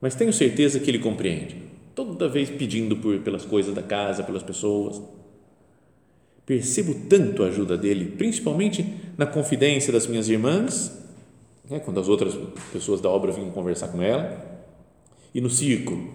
mas 0.00 0.14
tenho 0.14 0.32
certeza 0.32 0.80
que 0.80 0.90
Ele 0.90 0.98
compreende. 0.98 1.56
Toda 1.94 2.28
vez 2.28 2.48
pedindo 2.48 2.96
por, 2.96 3.18
pelas 3.18 3.44
coisas 3.44 3.74
da 3.74 3.82
casa, 3.82 4.22
pelas 4.22 4.42
pessoas 4.42 5.02
Percebo 6.52 6.94
tanto 7.08 7.42
a 7.42 7.46
ajuda 7.46 7.78
dele, 7.78 8.04
principalmente 8.18 8.84
na 9.16 9.24
confidência 9.24 9.90
das 9.90 10.06
minhas 10.06 10.28
irmãs, 10.28 10.92
né, 11.70 11.78
quando 11.78 11.98
as 11.98 12.10
outras 12.10 12.36
pessoas 12.70 13.00
da 13.00 13.08
obra 13.08 13.32
vinham 13.32 13.50
conversar 13.50 13.88
com 13.88 14.02
ela, 14.02 14.68
e 15.34 15.40
no 15.40 15.48
círculo. 15.48 16.12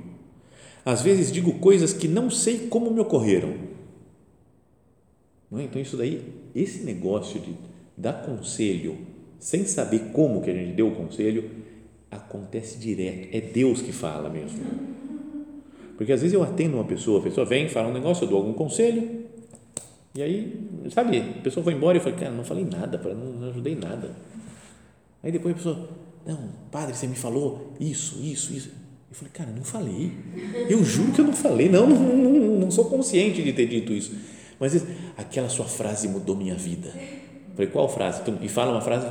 Às 0.85 1.01
vezes 1.01 1.31
digo 1.31 1.53
coisas 1.53 1.91
que 1.91 2.07
não 2.07 2.29
sei 2.29 2.67
como 2.67 2.91
me 2.91 2.99
ocorreram. 2.99 3.55
É? 5.55 5.63
Então, 5.63 5.81
isso 5.81 5.97
daí, 5.97 6.21
esse 6.53 6.83
negócio 6.83 7.39
de 7.39 7.55
dar 7.97 8.21
conselho 8.23 8.95
sem 9.39 9.65
saber 9.65 10.11
como 10.13 10.43
que 10.43 10.51
a 10.51 10.53
gente 10.53 10.75
deu 10.75 10.89
o 10.89 10.95
conselho, 10.95 11.49
acontece 12.11 12.77
direto. 12.77 13.29
É 13.35 13.41
Deus 13.41 13.81
que 13.81 13.91
fala 13.91 14.29
mesmo. 14.29 14.59
Porque 15.97 16.13
às 16.13 16.21
vezes 16.21 16.35
eu 16.35 16.43
atendo 16.43 16.77
uma 16.77 16.85
pessoa, 16.85 17.21
a 17.21 17.23
pessoa 17.23 17.43
vem, 17.43 17.67
fala 17.67 17.87
um 17.87 17.93
negócio, 17.93 18.25
eu 18.25 18.29
dou 18.29 18.37
algum 18.37 18.53
conselho, 18.53 19.16
e 20.17 20.21
aí, 20.23 20.67
sabe, 20.89 21.19
a 21.19 21.41
pessoa 21.43 21.63
foi 21.63 21.73
embora 21.73 21.95
e 21.95 21.99
eu 21.99 22.03
falei, 22.03 22.17
cara, 22.17 22.31
não 22.31 22.43
falei 22.43 22.65
nada, 22.65 22.99
não, 23.13 23.33
não 23.33 23.49
ajudei 23.49 23.75
nada. 23.75 24.09
Aí 25.21 25.31
depois 25.31 25.53
a 25.53 25.57
pessoa, 25.57 25.89
não, 26.25 26.49
padre, 26.71 26.95
você 26.95 27.05
me 27.05 27.13
falou 27.15 27.75
isso, 27.79 28.19
isso, 28.23 28.51
isso. 28.51 28.69
Eu 29.11 29.15
falei, 29.15 29.31
cara, 29.31 29.51
não 29.55 29.63
falei. 29.63 30.11
Eu 30.67 30.83
juro 30.83 31.11
que 31.11 31.21
eu 31.21 31.25
não 31.25 31.33
falei. 31.33 31.69
Não, 31.69 31.85
não, 31.85 32.17
não, 32.17 32.31
não 32.61 32.71
sou 32.71 32.85
consciente 32.85 33.43
de 33.43 33.53
ter 33.53 33.67
dito 33.67 33.93
isso. 33.93 34.11
Mas 34.59 34.83
aquela 35.15 35.49
sua 35.49 35.65
frase 35.65 36.07
mudou 36.07 36.35
minha 36.35 36.55
vida. 36.55 36.87
Eu 36.87 37.53
falei, 37.53 37.67
qual 37.67 37.87
frase? 37.87 38.23
E 38.41 38.49
fala 38.49 38.71
uma 38.71 38.81
frase. 38.81 39.05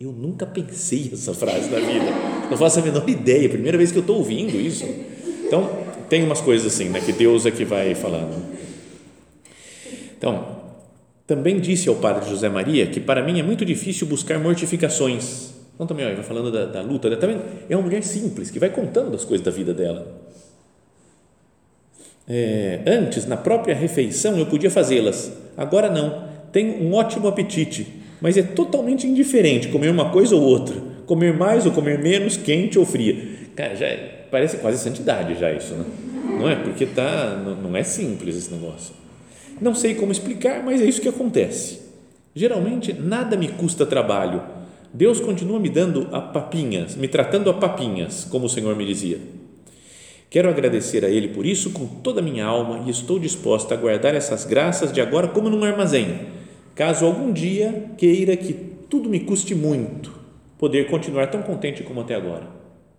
Eu 0.00 0.10
nunca 0.10 0.46
pensei 0.46 1.10
essa 1.12 1.34
frase 1.34 1.68
na 1.68 1.80
vida. 1.80 2.06
Não 2.50 2.56
faço 2.56 2.80
a 2.80 2.82
menor 2.82 3.06
ideia. 3.06 3.46
Primeira 3.46 3.76
vez 3.76 3.92
que 3.92 3.98
eu 3.98 4.02
estou 4.02 4.16
ouvindo 4.16 4.58
isso. 4.58 4.86
Então, 5.46 5.70
tem 6.08 6.24
umas 6.24 6.40
coisas 6.40 6.72
assim, 6.72 6.88
né, 6.88 6.98
que 6.98 7.12
Deus 7.12 7.44
é 7.44 7.50
que 7.50 7.66
vai 7.66 7.94
falando. 7.94 8.58
Então, 10.20 10.58
também 11.26 11.58
disse 11.58 11.88
ao 11.88 11.96
padre 11.96 12.28
José 12.28 12.48
Maria 12.50 12.86
que 12.86 13.00
para 13.00 13.24
mim 13.24 13.40
é 13.40 13.42
muito 13.42 13.64
difícil 13.64 14.06
buscar 14.06 14.38
mortificações 14.38 15.58
então 15.80 15.86
também, 15.86 16.04
ó, 16.04 16.14
vai 16.14 16.22
falando 16.22 16.52
da, 16.52 16.66
da 16.66 16.82
luta, 16.82 17.16
também 17.16 17.40
é 17.66 17.74
uma 17.74 17.82
mulher 17.82 18.02
simples, 18.02 18.50
que 18.50 18.58
vai 18.58 18.68
contando 18.68 19.12
das 19.12 19.24
coisas 19.24 19.42
da 19.42 19.50
vida 19.50 19.72
dela. 19.72 20.06
É, 22.28 22.80
antes, 22.86 23.24
na 23.24 23.38
própria 23.38 23.74
refeição, 23.74 24.38
eu 24.38 24.44
podia 24.44 24.70
fazê-las, 24.70 25.32
agora 25.56 25.88
não. 25.88 26.28
Tenho 26.52 26.82
um 26.82 26.92
ótimo 26.92 27.26
apetite, 27.28 27.86
mas 28.20 28.36
é 28.36 28.42
totalmente 28.42 29.06
indiferente 29.06 29.68
comer 29.68 29.88
uma 29.88 30.10
coisa 30.10 30.36
ou 30.36 30.42
outra, 30.42 30.76
comer 31.06 31.32
mais 31.32 31.64
ou 31.64 31.72
comer 31.72 31.98
menos, 31.98 32.36
quente 32.36 32.78
ou 32.78 32.84
fria. 32.84 33.38
Cara, 33.56 33.74
já 33.74 33.86
é, 33.86 34.26
parece 34.30 34.58
quase 34.58 34.76
santidade 34.76 35.34
já 35.40 35.50
isso, 35.50 35.72
né? 35.72 35.86
não 36.38 36.46
é? 36.46 36.56
Porque 36.56 36.84
tá, 36.84 37.42
não 37.62 37.74
é 37.74 37.82
simples 37.82 38.36
esse 38.36 38.52
negócio. 38.52 38.99
Não 39.60 39.74
sei 39.74 39.94
como 39.94 40.12
explicar, 40.12 40.62
mas 40.64 40.80
é 40.80 40.84
isso 40.84 41.00
que 41.00 41.08
acontece. 41.08 41.80
Geralmente, 42.34 42.92
nada 42.92 43.36
me 43.36 43.48
custa 43.48 43.84
trabalho 43.84 44.42
Deus 44.92 45.20
continua 45.20 45.60
me 45.60 45.68
dando 45.68 46.08
a 46.10 46.20
papinhas, 46.20 46.96
me 46.96 47.06
tratando 47.06 47.48
a 47.48 47.54
papinhas, 47.54 48.24
como 48.24 48.46
o 48.46 48.48
Senhor 48.48 48.74
me 48.74 48.84
dizia. 48.84 49.20
Quero 50.28 50.48
agradecer 50.48 51.04
a 51.04 51.08
Ele 51.08 51.28
por 51.28 51.46
isso 51.46 51.70
com 51.70 51.86
toda 51.86 52.20
a 52.20 52.22
minha 52.22 52.44
alma 52.44 52.84
e 52.86 52.90
estou 52.90 53.16
disposta 53.16 53.74
a 53.74 53.76
guardar 53.76 54.16
essas 54.16 54.44
graças 54.44 54.92
de 54.92 55.00
agora 55.00 55.28
como 55.28 55.48
num 55.48 55.62
armazém, 55.62 56.26
caso 56.74 57.04
algum 57.04 57.32
dia 57.32 57.92
queira 57.96 58.36
que 58.36 58.52
tudo 58.88 59.08
me 59.08 59.20
custe 59.20 59.54
muito, 59.54 60.12
poder 60.58 60.88
continuar 60.88 61.28
tão 61.28 61.42
contente 61.42 61.84
como 61.84 62.00
até 62.00 62.16
agora. 62.16 62.48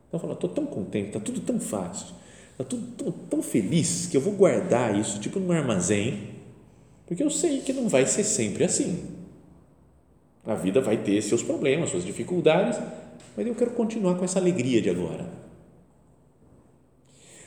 Então, 0.08 0.20
falo, 0.20 0.34
estou 0.34 0.50
tão 0.50 0.66
contente, 0.66 1.08
está 1.08 1.20
tudo 1.20 1.42
tão 1.42 1.60
fácil, 1.60 2.08
está 2.52 2.64
tudo 2.64 3.12
tão 3.30 3.44
feliz 3.44 4.08
que 4.10 4.16
eu 4.16 4.22
vou 4.22 4.34
guardar 4.34 4.98
isso 4.98 5.20
tipo 5.20 5.40
num 5.42 5.52
armazém, 5.52 6.20
porque 7.12 7.24
eu 7.24 7.30
sei 7.30 7.60
que 7.60 7.74
não 7.74 7.90
vai 7.90 8.06
ser 8.06 8.24
sempre 8.24 8.64
assim. 8.64 9.06
A 10.46 10.56
vida 10.56 10.80
vai 10.80 10.96
ter 10.96 11.22
seus 11.22 11.44
problemas, 11.44 11.90
suas 11.90 12.06
dificuldades, 12.06 12.80
mas 13.36 13.46
eu 13.46 13.54
quero 13.54 13.72
continuar 13.72 14.16
com 14.16 14.24
essa 14.24 14.40
alegria 14.40 14.82
de 14.82 14.90
agora. 14.90 15.30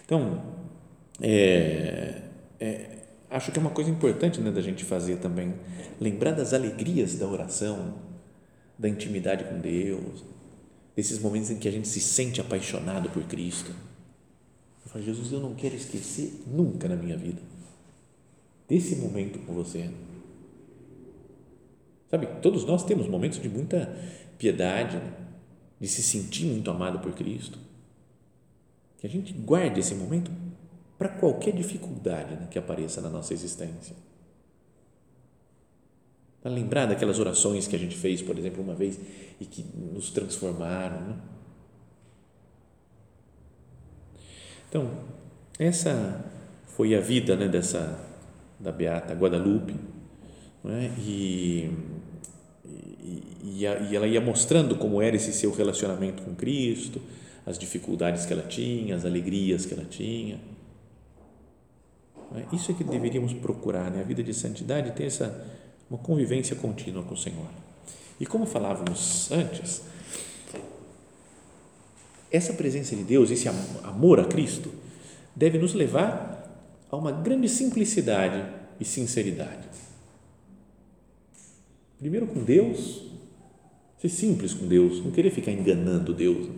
Então, 0.05 0.43
é, 1.19 2.21
é, 2.61 2.99
acho 3.31 3.51
que 3.51 3.59
é 3.59 3.63
uma 3.63 3.71
coisa 3.71 3.89
importante 3.89 4.39
né, 4.39 4.51
da 4.51 4.61
gente 4.61 4.85
fazer 4.85 5.17
também, 5.17 5.55
lembrar 5.99 6.33
das 6.33 6.53
alegrias 6.53 7.15
da 7.15 7.27
oração, 7.27 7.95
da 8.79 8.87
intimidade 8.87 9.45
com 9.45 9.61
Deus, 9.61 10.23
desses 10.95 11.19
momentos 11.19 11.51
em 11.51 11.57
que 11.57 11.67
a 11.67 11.73
gente 11.73 11.89
se 11.89 12.03
sente 12.03 12.39
apaixonado 12.39 13.09
por 13.09 13.23
Cristo. 13.23 13.71
Eu 14.85 14.93
falo, 14.93 15.03
Jesus, 15.03 15.33
eu 15.33 15.41
não 15.41 15.55
quero 15.55 15.75
esquecer 15.75 16.43
nunca 16.47 16.87
na 16.87 16.97
minha 16.97 17.17
vida 17.17 17.54
desse 18.69 18.97
momento 18.97 19.39
com 19.41 19.53
você 19.55 19.91
Sabe, 22.15 22.29
todos 22.41 22.65
nós 22.65 22.85
temos 22.85 23.09
momentos 23.09 23.41
de 23.43 23.49
muita 23.49 23.93
piedade, 24.39 24.99
né? 24.99 25.13
de 25.81 25.89
se 25.89 26.01
sentir 26.01 26.47
muito 26.47 26.71
amado 26.71 27.01
por 27.01 27.13
Cristo. 27.13 27.59
Que 28.99 29.07
a 29.09 29.11
gente 29.11 29.33
guarde 29.33 29.81
esse 29.81 29.97
momento 29.97 30.31
para 30.97 31.09
qualquer 31.09 31.53
dificuldade 31.53 32.37
né, 32.37 32.47
que 32.49 32.57
apareça 32.57 33.01
na 33.01 33.11
nossa 33.11 33.35
existência. 33.35 33.97
Para 36.41 36.53
lembrar 36.53 36.87
daquelas 36.87 37.19
orações 37.19 37.67
que 37.67 37.75
a 37.75 37.79
gente 37.81 37.97
fez, 37.97 38.23
por 38.23 38.39
exemplo, 38.39 38.63
uma 38.63 38.77
vez 38.77 38.97
e 39.41 39.45
que 39.45 39.65
nos 39.93 40.11
transformaram. 40.11 41.01
Né? 41.01 41.17
Então, 44.69 44.89
essa 45.59 46.25
foi 46.69 46.95
a 46.95 47.01
vida 47.01 47.35
né, 47.35 47.49
dessa 47.49 48.14
da 48.59 48.73
Beata 48.73 49.15
Guadalupe. 49.15 49.75
Né? 50.63 50.91
E 50.99 51.71
e, 53.45 53.65
e 53.65 53.97
ela 53.97 54.07
ia 54.07 54.21
mostrando 54.21 54.75
como 54.77 55.03
era 55.03 55.15
esse 55.15 55.33
seu 55.33 55.53
relacionamento 55.53 56.23
com 56.23 56.35
Cristo, 56.35 57.01
as 57.47 57.59
dificuldades 57.59 58.25
que 58.25 58.33
ela 58.33 58.43
tinha, 58.43 58.97
as 58.97 59.05
alegrias 59.05 59.67
que 59.67 59.75
ela 59.75 59.85
tinha. 59.85 60.41
É? 62.35 62.57
Isso 62.57 62.73
é 62.73 62.75
que 62.75 62.83
deveríamos 62.83 63.35
procurar, 63.35 63.91
né? 63.91 64.01
A 64.01 64.05
vida 64.05 64.23
de 64.23 64.33
santidade 64.33 64.93
tem 64.93 65.07
essa 65.07 65.47
uma 65.91 65.99
convivência 65.99 66.57
contínua 66.57 67.03
com 67.03 67.13
o 67.13 67.17
Senhor. 67.17 67.47
E 68.19 68.25
como 68.25 68.47
falávamos 68.47 69.31
antes, 69.31 69.83
essa 72.31 72.55
presença 72.55 72.97
de 72.97 73.05
Deus, 73.05 73.31
esse 73.31 73.47
amor 73.85 74.19
a 74.19 74.25
Cristo, 74.25 74.73
deve 75.37 75.59
nos 75.59 75.75
levar 75.75 76.44
a 76.95 76.99
uma 76.99 77.13
grande 77.13 77.49
simplicidade 77.49 78.45
e 78.79 78.85
sinceridade. 78.85 79.69
Primeiro 81.99 82.27
com 82.27 82.43
Deus, 82.43 83.03
ser 83.99 84.09
simples 84.09 84.55
com 84.55 84.67
Deus, 84.67 85.03
não 85.03 85.11
querer 85.11 85.31
ficar 85.31 85.51
enganando 85.51 86.15
Deus. 86.15 86.51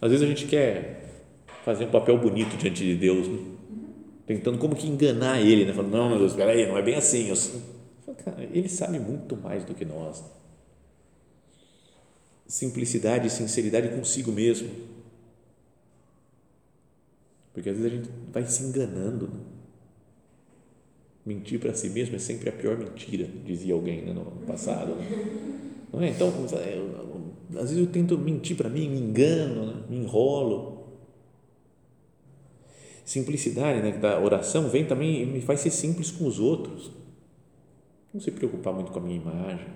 Às 0.00 0.10
vezes 0.10 0.24
a 0.24 0.28
gente 0.28 0.46
quer 0.46 1.24
fazer 1.64 1.84
um 1.84 1.90
papel 1.90 2.18
bonito 2.18 2.56
diante 2.56 2.82
de 2.84 2.96
Deus, 2.96 3.28
né? 3.28 3.38
tentando 4.26 4.58
como 4.58 4.74
que 4.74 4.86
enganar 4.86 5.40
Ele, 5.40 5.64
né? 5.64 5.72
falando, 5.72 5.92
não, 5.92 6.08
meu 6.08 6.18
Deus, 6.18 6.34
peraí, 6.34 6.66
não 6.66 6.78
é 6.78 6.82
bem 6.82 6.94
assim. 6.94 7.30
Ele 8.52 8.68
sabe 8.68 8.98
muito 8.98 9.36
mais 9.36 9.64
do 9.64 9.74
que 9.74 9.84
nós. 9.84 10.24
Simplicidade 12.46 13.28
e 13.28 13.30
sinceridade 13.30 13.88
consigo 13.88 14.32
mesmo. 14.32 14.68
Porque 17.52 17.68
às 17.68 17.76
vezes 17.76 17.92
a 17.92 17.96
gente 17.96 18.10
vai 18.32 18.46
se 18.46 18.62
enganando. 18.62 19.28
Né? 19.28 19.59
Mentir 21.30 21.60
para 21.60 21.72
si 21.72 21.88
mesmo 21.88 22.16
é 22.16 22.18
sempre 22.18 22.48
a 22.48 22.52
pior 22.52 22.76
mentira, 22.76 23.24
dizia 23.46 23.72
alguém 23.72 24.02
né, 24.02 24.12
no 24.12 24.24
passado. 24.48 24.96
Né? 24.96 25.86
Não 25.92 26.02
é? 26.02 26.08
Então, 26.08 26.26
às 26.26 27.70
vezes 27.70 27.78
eu 27.78 27.86
tento 27.86 28.18
mentir 28.18 28.56
para 28.56 28.68
mim, 28.68 28.88
me 28.88 28.98
engano, 28.98 29.66
né? 29.66 29.82
me 29.88 29.98
enrolo. 29.98 30.88
Simplicidade 33.04 33.80
né, 33.80 33.92
da 33.92 34.18
oração 34.18 34.68
vem 34.68 34.84
também, 34.84 35.24
me 35.24 35.40
faz 35.40 35.60
ser 35.60 35.70
simples 35.70 36.10
com 36.10 36.26
os 36.26 36.40
outros. 36.40 36.90
Não 38.12 38.20
se 38.20 38.32
preocupar 38.32 38.74
muito 38.74 38.90
com 38.90 38.98
a 38.98 39.02
minha 39.02 39.20
imagem. 39.20 39.68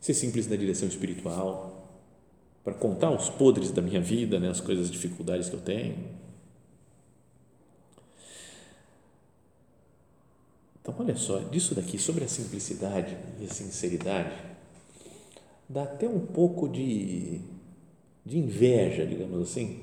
Ser 0.00 0.14
simples 0.14 0.48
na 0.48 0.56
direção 0.56 0.88
espiritual. 0.88 2.00
Para 2.64 2.72
contar 2.72 3.10
os 3.10 3.28
podres 3.28 3.70
da 3.70 3.82
minha 3.82 4.00
vida, 4.00 4.40
né, 4.40 4.48
as 4.48 4.62
coisas, 4.62 4.86
as 4.86 4.90
dificuldades 4.90 5.50
que 5.50 5.56
eu 5.56 5.60
tenho. 5.60 6.23
Então, 10.84 10.94
olha 10.98 11.16
só, 11.16 11.38
disso 11.38 11.74
daqui, 11.74 11.96
sobre 11.96 12.24
a 12.24 12.28
simplicidade 12.28 13.16
e 13.40 13.46
a 13.46 13.48
sinceridade, 13.48 14.34
dá 15.66 15.84
até 15.84 16.06
um 16.06 16.20
pouco 16.20 16.68
de, 16.68 17.40
de 18.22 18.38
inveja, 18.38 19.06
digamos 19.06 19.40
assim, 19.40 19.80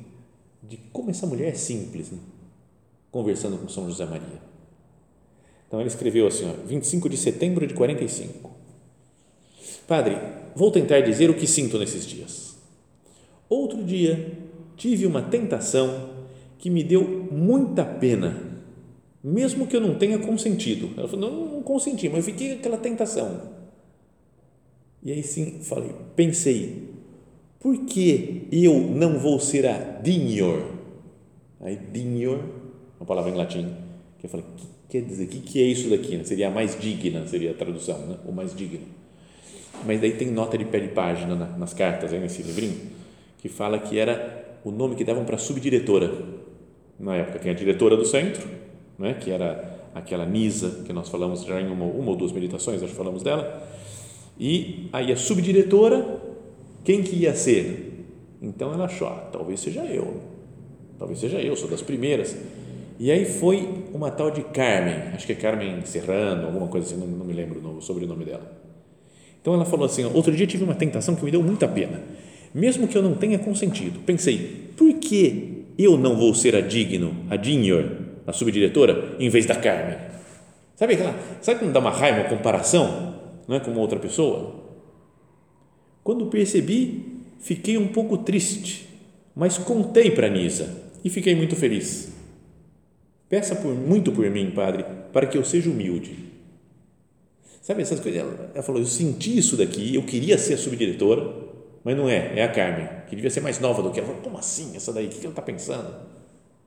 de 0.62 0.78
como 0.94 1.10
essa 1.10 1.26
mulher 1.26 1.50
é 1.50 1.56
simples, 1.56 2.12
né? 2.12 2.20
conversando 3.12 3.58
com 3.58 3.68
São 3.68 3.88
José 3.88 4.06
Maria. 4.06 4.40
Então 5.68 5.80
ele 5.80 5.90
escreveu 5.90 6.28
assim, 6.28 6.48
ó, 6.48 6.68
25 6.68 7.10
de 7.10 7.18
setembro 7.18 7.66
de 7.66 7.74
45. 7.74 8.52
Padre, 9.88 10.20
vou 10.56 10.70
tentar 10.70 11.02
dizer 11.02 11.32
o 11.32 11.34
que 11.34 11.48
sinto 11.48 11.80
nesses 11.80 12.06
dias. 12.06 12.58
Outro 13.50 13.84
dia 13.84 14.38
tive 14.78 15.08
uma 15.08 15.24
tentação 15.24 16.12
que 16.60 16.70
me 16.70 16.84
deu 16.84 17.28
muita 17.32 17.84
pena, 17.84 18.51
mesmo 19.24 19.68
que 19.68 19.76
eu 19.76 19.82
não 19.82 19.96
tenha 19.96 20.18
consentido. 20.20 20.90
Ela 20.98 21.08
falou, 21.08 21.30
não, 21.30 21.46
não 21.46 21.62
consenti, 21.62 22.10
mas 22.10 22.28
eu 22.28 22.34
fiquei 22.34 22.54
aquela 22.54 22.78
tentação 22.78 23.62
e 25.04 25.12
aí 25.12 25.24
sim, 25.24 25.60
falei, 25.62 25.92
pensei, 26.16 26.90
por 27.60 27.86
que 27.86 28.48
eu 28.52 28.80
não 28.80 29.18
vou 29.18 29.40
ser 29.40 29.66
a 29.66 29.78
dignor? 29.78 30.64
Aí 31.60 31.76
dignor, 31.92 32.40
uma 33.00 33.06
palavra 33.06 33.32
em 33.32 33.36
latim, 33.36 33.74
Que 34.20 34.28
eu 34.28 34.30
falei, 34.30 34.46
que 34.56 34.68
quer 34.90 35.02
dizer? 35.02 35.24
O 35.24 35.28
que, 35.28 35.40
que 35.40 35.62
é 35.62 35.66
isso 35.66 35.90
daqui? 35.90 36.18
Né? 36.18 36.24
Seria 36.24 36.50
a 36.50 36.52
mais 36.52 36.80
digna, 36.80 37.26
seria 37.26 37.52
a 37.52 37.54
tradução, 37.54 37.98
né? 38.06 38.18
o 38.26 38.32
mais 38.32 38.56
digno. 38.56 38.86
Mas 39.86 40.00
daí 40.00 40.12
tem 40.12 40.30
nota 40.30 40.56
de 40.56 40.66
pé 40.66 40.80
de 40.80 40.90
página 40.90 41.36
nas 41.36 41.74
cartas, 41.74 42.14
aí 42.14 42.20
nesse 42.20 42.44
livrinho, 42.44 42.78
que 43.40 43.50
fala 43.50 43.80
que 43.80 43.98
era 43.98 44.60
o 44.64 44.70
nome 44.70 44.96
que 44.96 45.04
davam 45.04 45.26
para 45.26 45.36
a 45.36 45.40
subdiretora. 45.40 46.12
Na 47.00 47.16
época, 47.16 47.40
tem 47.40 47.52
a 47.52 47.56
diretora 47.56 47.98
do 47.98 48.06
centro, 48.06 48.48
né? 49.02 49.16
que 49.16 49.32
era 49.32 49.80
aquela 49.94 50.26
Nisa, 50.26 50.84
que 50.86 50.94
nós 50.94 51.10
falamos 51.10 51.44
já 51.44 51.60
em 51.60 51.68
uma, 51.68 51.86
uma 51.86 52.12
ou 52.12 52.16
duas 52.16 52.32
meditações, 52.32 52.82
acho 52.82 52.92
que 52.92 52.98
falamos 52.98 53.24
dela, 53.24 53.68
e 54.40 54.88
aí 54.94 55.12
a 55.12 55.18
subdiretora, 55.18 56.22
quem 56.84 57.04
que 57.04 57.16
ia 57.16 57.36
ser? 57.36 58.06
Então 58.42 58.74
ela 58.74 58.86
achou, 58.86 59.08
ah, 59.08 59.30
talvez 59.32 59.60
seja 59.60 59.84
eu, 59.86 60.22
talvez 60.98 61.20
seja 61.20 61.40
eu, 61.40 61.56
sou 61.56 61.70
das 61.70 61.82
primeiras. 61.82 62.36
E 63.00 63.12
aí 63.12 63.26
foi 63.26 63.68
uma 63.94 64.12
tal 64.12 64.32
de 64.32 64.42
Carmen, 64.44 64.96
acho 65.14 65.26
que 65.26 65.34
é 65.34 65.36
Carmen 65.36 65.84
Serrano, 65.86 66.46
alguma 66.46 66.68
coisa 66.68 66.88
assim, 66.88 67.00
não, 67.00 67.08
não 67.08 67.26
me 67.26 67.34
lembro 67.34 67.60
o 67.78 67.82
sobrenome 67.82 68.26
dela. 68.26 68.62
Então 69.42 69.54
ela 69.54 69.66
falou 69.66 69.86
assim: 69.86 70.06
outro 70.06 70.36
dia 70.36 70.46
tive 70.46 70.64
uma 70.64 70.76
tentação 70.76 71.16
que 71.16 71.26
me 71.26 71.32
deu 71.32 71.42
muita 71.42 71.68
pena, 71.68 72.00
mesmo 72.54 72.88
que 72.88 72.98
eu 72.98 73.02
não 73.02 73.16
tenha 73.16 73.40
consentido. 73.40 74.00
Pensei, 74.06 74.72
por 74.78 74.94
que 74.94 75.66
eu 75.78 75.98
não 75.98 76.16
vou 76.16 76.34
ser 76.34 76.56
a 76.56 76.62
digno, 76.62 77.16
a 77.30 77.36
a 78.26 78.34
subdiretora, 78.34 79.16
em 79.20 79.30
vez 79.30 79.46
da 79.46 79.56
Carmen? 79.56 79.98
Sabe 80.76 80.96
aquela, 80.96 81.16
sabe 81.42 81.60
quando 81.60 81.74
dá 81.74 81.80
uma 81.80 81.92
raiva, 81.92 82.22
uma 82.22 82.30
comparação? 82.30 83.12
não 83.52 83.58
é 83.58 83.60
como 83.60 83.82
outra 83.82 84.00
pessoa. 84.00 84.56
Quando 86.04 86.28
percebi, 86.28 87.22
fiquei 87.42 87.78
um 87.78 87.90
pouco 87.90 88.18
triste, 88.20 88.88
mas 89.36 89.58
contei 89.58 90.10
para 90.10 90.30
Nisa 90.30 90.74
e 91.04 91.10
fiquei 91.10 91.36
muito 91.36 91.56
feliz. 91.56 92.14
Peça 93.28 93.54
por, 93.56 93.74
muito 93.76 94.12
por 94.14 94.30
mim, 94.30 94.52
Padre, 94.52 94.86
para 95.12 95.26
que 95.26 95.38
eu 95.38 95.44
seja 95.44 95.70
humilde. 95.70 96.32
Sabe 97.62 97.82
essas 97.82 98.00
coisas? 98.00 98.22
Ela, 98.22 98.52
ela 98.54 98.64
falou: 98.64 98.82
Eu 98.82 98.88
senti 98.88 99.38
isso 99.38 99.58
daqui, 99.58 99.96
eu 99.96 100.04
queria 100.04 100.38
ser 100.38 100.54
a 100.54 100.58
subdiretora, 100.58 101.32
mas 101.84 101.96
não 101.98 102.08
é, 102.08 102.40
é 102.40 102.44
a 102.44 102.52
Carmen, 102.52 102.88
que 103.08 103.16
devia 103.16 103.30
ser 103.30 103.42
mais 103.42 103.60
nova 103.60 103.82
do 103.82 103.92
que 103.92 104.00
ela. 104.00 104.08
Falou, 104.08 104.22
Como 104.22 104.38
assim? 104.38 104.76
Essa 104.76 104.94
daí, 104.94 105.08
o 105.08 105.10
que 105.10 105.20
ela 105.20 105.30
está 105.30 105.42
pensando? 105.42 105.94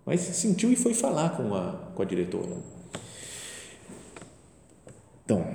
Mas 0.04 0.20
sentiu 0.20 0.70
e 0.70 0.76
foi 0.76 0.92
falar 0.92 1.30
com 1.30 1.54
a, 1.54 1.72
com 1.94 2.02
a 2.02 2.04
diretora. 2.04 2.56
Então, 5.24 5.46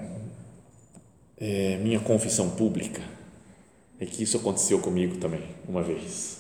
é, 1.38 1.77
minha 1.77 1.99
confissão 1.99 2.49
pública 2.49 3.01
é 3.99 4.05
que 4.05 4.23
isso 4.23 4.38
aconteceu 4.38 4.79
comigo 4.79 5.17
também, 5.17 5.43
uma 5.67 5.83
vez. 5.83 6.39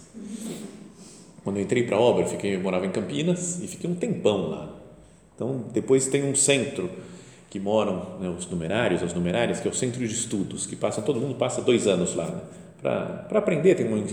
Quando 1.43 1.57
eu 1.57 1.63
entrei 1.63 1.83
para 1.83 1.97
a 1.97 1.99
obra, 1.99 2.25
fiquei, 2.25 2.55
eu 2.55 2.59
morava 2.59 2.85
em 2.85 2.91
Campinas 2.91 3.61
e 3.61 3.67
fiquei 3.67 3.89
um 3.89 3.95
tempão 3.95 4.49
lá. 4.49 4.75
Então, 5.35 5.65
depois 5.71 6.07
tem 6.07 6.23
um 6.23 6.35
centro 6.35 6.89
que 7.49 7.59
moram 7.59 8.19
né, 8.19 8.29
os 8.29 8.45
numerários, 8.47 9.01
as 9.01 9.13
numerárias, 9.13 9.59
que 9.59 9.67
é 9.67 9.71
o 9.71 9.73
centro 9.73 9.99
de 9.99 10.13
estudos, 10.13 10.65
que 10.65 10.75
passa, 10.75 11.01
todo 11.01 11.19
mundo 11.19 11.35
passa 11.35 11.61
dois 11.61 11.87
anos 11.87 12.13
lá, 12.15 12.27
né, 12.27 12.41
para 12.81 13.39
aprender, 13.39 13.75
tem 13.75 13.91
um, 13.91 14.05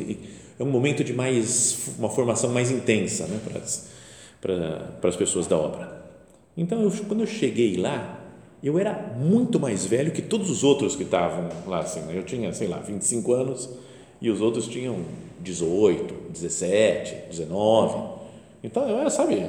é 0.58 0.62
um 0.62 0.70
momento 0.70 1.04
de 1.04 1.12
mais, 1.12 1.90
uma 1.98 2.08
formação 2.08 2.50
mais 2.50 2.70
intensa 2.70 3.26
né, 3.26 3.38
para, 3.44 3.58
as, 3.60 3.88
para, 4.40 4.78
para 5.00 5.10
as 5.10 5.16
pessoas 5.16 5.46
da 5.46 5.56
obra. 5.56 6.04
Então, 6.56 6.82
eu, 6.82 6.90
quando 7.06 7.20
eu 7.20 7.26
cheguei 7.26 7.76
lá, 7.76 8.20
eu 8.62 8.78
era 8.78 9.14
muito 9.18 9.60
mais 9.60 9.84
velho 9.84 10.10
que 10.10 10.22
todos 10.22 10.50
os 10.50 10.64
outros 10.64 10.96
que 10.96 11.02
estavam 11.02 11.48
lá, 11.66 11.80
assim, 11.80 12.00
né? 12.00 12.16
eu 12.16 12.24
tinha, 12.24 12.52
sei 12.52 12.68
lá, 12.68 12.78
25 12.78 13.32
anos 13.32 13.68
e 14.20 14.30
os 14.30 14.40
outros 14.40 14.66
tinham 14.66 15.04
18, 15.40 16.32
17, 16.32 17.28
19, 17.30 18.16
então 18.64 18.88
eu 18.88 18.98
era, 18.98 19.10
sabe, 19.10 19.48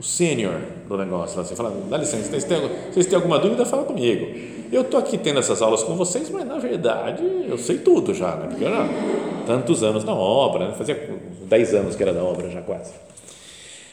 o 0.00 0.02
sênior 0.02 0.58
do 0.88 0.96
negócio, 0.96 1.36
lá, 1.36 1.42
assim, 1.42 1.54
falando, 1.54 1.90
dá 1.90 1.98
licença, 1.98 2.30
vocês 2.30 2.44
têm, 2.44 2.58
vocês 2.90 3.04
têm 3.04 3.16
alguma 3.16 3.38
dúvida, 3.38 3.66
fala 3.66 3.84
comigo, 3.84 4.26
eu 4.72 4.80
estou 4.80 4.98
aqui 4.98 5.18
tendo 5.18 5.38
essas 5.38 5.60
aulas 5.60 5.82
com 5.82 5.94
vocês, 5.94 6.30
mas 6.30 6.46
na 6.46 6.58
verdade 6.58 7.22
eu 7.46 7.58
sei 7.58 7.76
tudo 7.76 8.14
já, 8.14 8.34
né? 8.34 8.46
porque 8.48 8.64
eu 8.64 8.68
era 8.68 8.88
tantos 9.46 9.82
anos 9.82 10.02
na 10.02 10.14
obra, 10.14 10.68
né? 10.68 10.74
fazia 10.74 11.20
10 11.42 11.74
anos 11.74 11.96
que 11.96 12.02
era 12.02 12.14
da 12.14 12.24
obra 12.24 12.48
já 12.48 12.62
quase. 12.62 12.94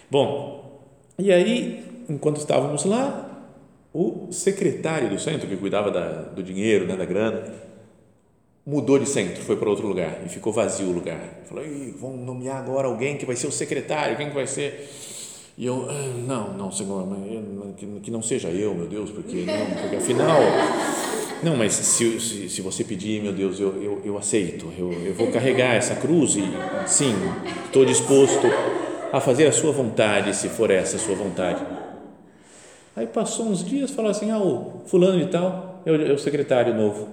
Bom, 0.09 0.81
e 1.19 1.29
aí, 1.29 1.83
enquanto 2.07 2.37
estávamos 2.37 2.85
lá, 2.85 3.29
o 3.93 4.29
secretário 4.31 5.09
do 5.09 5.19
centro, 5.19 5.45
que 5.45 5.57
cuidava 5.57 5.91
da, 5.91 6.21
do 6.21 6.41
dinheiro, 6.41 6.85
né, 6.85 6.95
da 6.95 7.03
grana, 7.03 7.43
mudou 8.65 8.97
de 8.97 9.09
centro, 9.09 9.43
foi 9.43 9.57
para 9.57 9.69
outro 9.69 9.85
lugar 9.85 10.21
e 10.25 10.29
ficou 10.29 10.53
vazio 10.53 10.87
o 10.87 10.93
lugar. 10.93 11.19
Falou: 11.49 11.65
vão 11.99 12.15
nomear 12.15 12.57
agora 12.57 12.87
alguém 12.87 13.17
que 13.17 13.25
vai 13.25 13.35
ser 13.35 13.47
o 13.47 13.51
secretário, 13.51 14.15
quem 14.15 14.29
que 14.29 14.35
vai 14.35 14.47
ser? 14.47 14.89
E 15.57 15.65
eu, 15.65 15.87
ah, 15.89 16.13
não, 16.27 16.53
não, 16.53 16.71
Senhor, 16.71 17.03
que, 17.75 17.85
que 18.01 18.11
não 18.11 18.21
seja 18.21 18.47
eu, 18.49 18.75
meu 18.75 18.85
Deus, 18.85 19.09
porque 19.09 19.37
não, 19.37 19.81
porque 19.81 19.95
afinal, 19.95 20.39
não, 21.41 21.55
mas 21.55 21.73
se, 21.73 22.19
se, 22.19 22.47
se 22.47 22.61
você 22.61 22.83
pedir, 22.83 23.23
meu 23.23 23.33
Deus, 23.33 23.59
eu, 23.59 23.81
eu, 23.81 24.01
eu 24.05 24.17
aceito, 24.19 24.67
eu, 24.77 24.93
eu 24.93 25.15
vou 25.15 25.31
carregar 25.31 25.73
essa 25.73 25.95
cruz 25.95 26.35
e 26.35 26.43
sim, 26.85 27.15
estou 27.65 27.83
disposto 27.85 28.45
a 29.11 29.19
fazer 29.19 29.47
a 29.47 29.51
sua 29.51 29.71
vontade, 29.71 30.35
se 30.35 30.47
for 30.47 30.69
essa 30.69 30.97
a 30.97 30.99
sua 30.99 31.15
vontade. 31.15 31.65
Aí 32.95 33.07
passou 33.07 33.47
uns 33.47 33.65
dias, 33.65 33.89
falou 33.89 34.11
assim: 34.11 34.29
ah, 34.29 34.37
o 34.37 34.83
fulano 34.85 35.19
e 35.19 35.25
tal 35.25 35.81
é 35.87 35.91
o, 35.91 36.07
é 36.07 36.13
o 36.13 36.19
secretário 36.19 36.75
novo. 36.75 37.07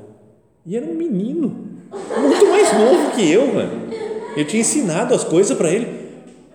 E 0.66 0.76
era 0.76 0.84
um 0.84 0.94
menino, 0.94 1.48
muito 1.90 2.46
mais 2.46 2.72
novo 2.72 3.10
que 3.12 3.30
eu, 3.30 3.46
mano. 3.54 3.88
Eu 4.36 4.46
tinha 4.46 4.60
ensinado 4.60 5.14
as 5.14 5.24
coisas 5.24 5.56
para 5.56 5.70
ele. 5.70 5.93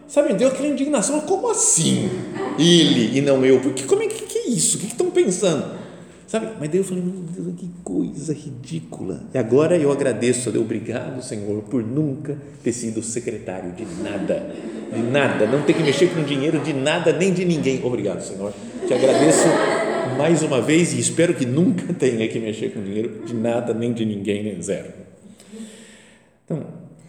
Sabe, 0.10 0.34
deu 0.34 0.50
aquela 0.50 0.68
indignação: 0.68 1.22
como 1.22 1.50
assim? 1.50 2.10
Ele 2.58 3.18
e 3.18 3.22
não 3.22 3.46
eu? 3.46 3.62
Porque 3.62 3.84
como 3.84 4.04
é 4.04 4.08
que, 4.08 4.24
que 4.24 4.38
é 4.38 4.48
isso? 4.50 4.78
O 4.78 4.80
que 4.82 4.88
estão 4.88 5.10
pensando? 5.10 5.80
Sabe? 6.28 6.48
Mas 6.60 6.70
daí 6.70 6.80
eu 6.80 6.84
falei: 6.84 7.02
meu 7.02 7.14
Deus, 7.14 7.56
que 7.56 7.70
coisa 7.84 8.34
ridícula. 8.34 9.24
E 9.34 9.38
agora 9.38 9.78
eu 9.78 9.92
agradeço 9.92 10.52
Deus, 10.52 10.66
obrigado, 10.66 11.24
Senhor, 11.24 11.62
por 11.64 11.82
nunca 11.82 12.38
ter 12.62 12.74
sido 12.74 13.02
secretário 13.02 13.72
de 13.72 13.86
nada, 14.04 14.54
de 14.94 15.02
nada, 15.02 15.48
não 15.48 15.62
ter 15.62 15.74
que 15.74 15.84
mexer 15.84 16.08
com 16.14 16.24
dinheiro 16.24 16.60
de 16.60 16.74
nada 16.74 17.14
nem 17.14 17.32
de 17.32 17.46
ninguém. 17.46 17.82
Obrigado, 17.86 18.22
Senhor 18.22 18.54
te 18.90 18.94
agradeço 18.96 19.48
mais 20.18 20.42
uma 20.42 20.60
vez 20.60 20.94
e 20.94 21.00
espero 21.00 21.36
que 21.36 21.46
nunca 21.46 21.94
tenha 21.94 22.28
que 22.28 22.40
mexer 22.40 22.74
com 22.74 22.82
dinheiro 22.82 23.24
de 23.24 23.36
nada, 23.36 23.72
nem 23.72 23.94
de 23.94 24.04
ninguém, 24.04 24.42
nem 24.42 24.60
zero. 24.64 24.92
Então, 26.44 26.66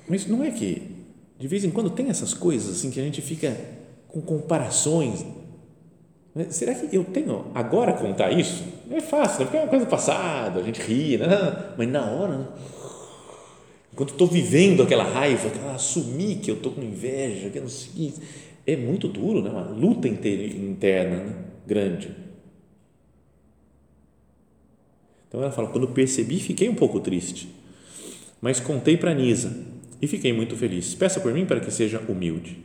mas 0.06 0.26
não 0.26 0.44
é 0.44 0.50
que 0.50 0.89
de 1.40 1.48
vez 1.48 1.64
em 1.64 1.70
quando 1.70 1.88
tem 1.88 2.11
essas 2.11 2.35
coisas 2.35 2.76
assim 2.76 2.90
que 2.90 3.00
a 3.00 3.03
gente 3.03 3.22
fica 3.22 3.57
com 4.07 4.20
comparações. 4.20 5.24
Né? 6.35 6.48
Será 6.50 6.74
que 6.74 6.94
eu 6.94 7.03
tenho 7.03 7.46
agora 7.55 7.94
contar 7.94 8.31
isso? 8.31 8.62
É 8.90 9.00
fácil, 9.00 9.40
né? 9.40 9.44
porque 9.46 9.57
é 9.57 9.61
uma 9.62 9.68
coisa 9.68 9.87
passada, 9.87 10.61
a 10.61 10.62
gente 10.62 10.83
ri, 10.83 11.16
né? 11.16 11.26
mas 11.79 11.88
na 11.88 12.05
hora, 12.05 12.37
né? 12.37 12.48
enquanto 13.90 14.11
estou 14.11 14.26
vivendo 14.26 14.83
aquela 14.83 15.05
raiva, 15.05 15.50
assumir 15.74 16.37
que 16.37 16.50
eu 16.50 16.57
estou 16.57 16.72
com 16.72 16.83
inveja, 16.83 17.48
que 17.48 17.57
eu 17.57 17.62
não 17.62 17.70
sei, 17.70 18.12
é 18.66 18.76
muito 18.76 19.09
duro, 19.09 19.42
né? 19.42 19.48
uma 19.48 19.62
luta 19.62 20.07
interna. 20.07 21.16
Né? 21.16 21.35
grande. 21.66 22.11
Então 25.29 25.40
ela 25.40 25.53
fala: 25.53 25.68
quando 25.68 25.87
percebi, 25.88 26.40
fiquei 26.40 26.68
um 26.68 26.74
pouco 26.74 26.98
triste, 26.98 27.48
mas 28.42 28.59
contei 28.59 28.96
para 28.96 29.14
Nisa 29.14 29.69
e 30.00 30.06
fiquei 30.06 30.32
muito 30.32 30.56
feliz. 30.56 30.94
Peça 30.94 31.20
por 31.20 31.32
mim 31.32 31.46
para 31.46 31.60
que 31.60 31.70
seja 31.70 32.02
humilde. 32.08 32.58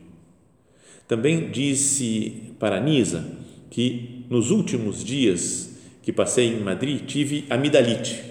Também 1.08 1.52
disse 1.52 2.54
para 2.60 2.80
Nisa 2.80 3.26
que 3.70 4.26
nos 4.30 4.52
últimos 4.52 5.04
dias 5.04 5.78
que 6.02 6.12
passei 6.12 6.48
em 6.48 6.60
Madrid 6.60 7.06
tive 7.06 7.46
amidalite. 7.50 8.24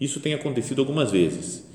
Isso 0.00 0.20
tem 0.20 0.34
acontecido 0.34 0.80
algumas 0.80 1.10
vezes. 1.10 1.66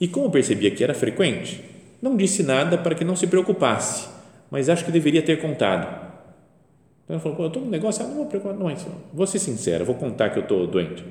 E 0.00 0.08
como 0.08 0.30
percebia 0.30 0.70
que 0.70 0.82
era 0.82 0.94
frequente, 0.94 1.60
não 2.00 2.16
disse 2.16 2.42
nada 2.42 2.78
para 2.78 2.94
que 2.94 3.04
não 3.04 3.14
se 3.14 3.26
preocupasse, 3.26 4.08
mas 4.50 4.68
acho 4.68 4.84
que 4.84 4.92
deveria 4.92 5.22
ter 5.22 5.40
contado 5.40 6.12
então 7.04 7.16
ela 7.16 7.20
falou, 7.20 7.36
Pô, 7.36 7.42
eu 7.44 7.48
estou 7.48 7.62
num 7.62 7.68
negócio, 7.68 8.06
não 8.06 8.14
vou 8.14 8.26
preocupar, 8.26 8.56
não, 8.56 8.74
vou 9.12 9.26
ser 9.26 9.38
sincera, 9.38 9.84
vou 9.84 9.94
contar 9.94 10.30
que 10.30 10.38
eu 10.38 10.42
estou 10.42 10.66
doente. 10.66 11.04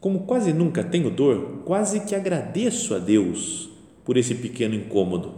Como 0.00 0.20
quase 0.20 0.52
nunca 0.52 0.82
tenho 0.82 1.10
dor, 1.10 1.62
quase 1.64 2.00
que 2.00 2.14
agradeço 2.14 2.94
a 2.94 2.98
Deus 2.98 3.70
por 4.04 4.16
esse 4.16 4.34
pequeno 4.34 4.74
incômodo, 4.74 5.34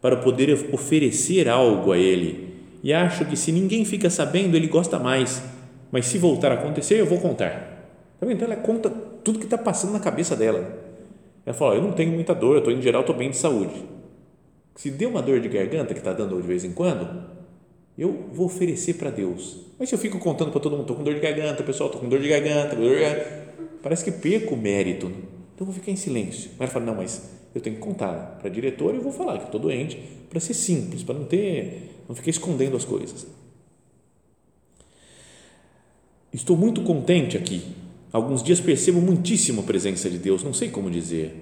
para 0.00 0.16
poder 0.16 0.70
oferecer 0.72 1.48
algo 1.48 1.92
a 1.92 1.98
Ele. 1.98 2.54
E 2.82 2.92
acho 2.92 3.24
que 3.24 3.36
se 3.36 3.52
ninguém 3.52 3.84
fica 3.84 4.08
sabendo, 4.08 4.56
Ele 4.56 4.66
gosta 4.66 4.98
mais. 4.98 5.42
Mas 5.90 6.06
se 6.06 6.18
voltar 6.18 6.52
a 6.52 6.54
acontecer, 6.54 7.00
eu 7.00 7.06
vou 7.06 7.18
contar. 7.18 7.78
Tá 8.20 8.30
então 8.30 8.46
ela 8.46 8.56
conta 8.56 8.90
tudo 8.90 9.38
que 9.38 9.46
está 9.46 9.58
passando 9.58 9.92
na 9.92 10.00
cabeça 10.00 10.36
dela. 10.36 10.86
Ela 11.44 11.54
fala, 11.54 11.74
eu 11.74 11.82
não 11.82 11.92
tenho 11.92 12.12
muita 12.12 12.34
dor, 12.34 12.54
eu 12.54 12.58
estou 12.58 12.72
em 12.72 12.82
geral, 12.82 13.00
estou 13.00 13.16
bem 13.16 13.30
de 13.30 13.36
saúde. 13.36 13.84
Se 14.74 14.90
deu 14.90 15.08
uma 15.08 15.22
dor 15.22 15.40
de 15.40 15.48
garganta 15.48 15.94
que 15.94 16.00
está 16.00 16.12
dando 16.12 16.40
de 16.40 16.46
vez 16.46 16.62
em 16.62 16.72
quando, 16.72 17.24
eu 17.96 18.28
vou 18.32 18.46
oferecer 18.46 18.94
para 18.94 19.10
Deus. 19.10 19.60
Mas 19.78 19.88
se 19.88 19.94
eu 19.94 19.98
fico 19.98 20.18
contando 20.18 20.50
para 20.52 20.60
todo 20.60 20.72
mundo, 20.72 20.82
estou 20.82 20.96
com 20.96 21.02
dor 21.02 21.14
de 21.14 21.20
garganta, 21.20 21.62
pessoal, 21.62 21.88
estou 21.88 22.02
com 22.02 22.08
dor 22.08 22.20
de 22.20 22.28
garganta, 22.28 22.76
dor 22.76 22.94
de 22.94 23.00
garganta, 23.00 23.48
parece 23.82 24.04
que 24.04 24.12
perco 24.12 24.54
o 24.54 24.58
mérito. 24.58 25.06
Né? 25.06 25.16
Então 25.54 25.66
eu 25.66 25.66
vou 25.66 25.74
ficar 25.74 25.90
em 25.90 25.96
silêncio. 25.96 26.50
Mas 26.58 26.60
ela 26.60 26.68
fala, 26.68 26.84
não, 26.84 26.94
mas 26.94 27.37
eu 27.58 27.62
tenho 27.62 27.76
que 27.76 27.82
contar 27.82 28.38
para 28.38 28.48
a 28.48 28.52
diretora 28.52 28.94
e 28.94 28.98
eu 28.98 29.02
vou 29.02 29.12
falar 29.12 29.38
que 29.38 29.46
estou 29.46 29.60
doente, 29.60 29.98
para 30.30 30.40
ser 30.40 30.54
simples, 30.54 31.02
para 31.02 31.14
não 31.14 31.24
ter, 31.24 32.02
não 32.08 32.14
ficar 32.14 32.30
escondendo 32.30 32.76
as 32.76 32.84
coisas. 32.84 33.26
estou 36.32 36.56
muito 36.56 36.82
contente 36.82 37.36
aqui. 37.36 37.62
Alguns 38.12 38.42
dias 38.42 38.60
percebo 38.60 39.00
muitíssimo 39.00 39.60
a 39.60 39.64
presença 39.64 40.08
de 40.08 40.18
Deus, 40.18 40.42
não 40.42 40.54
sei 40.54 40.70
como 40.70 40.90
dizer. 40.90 41.34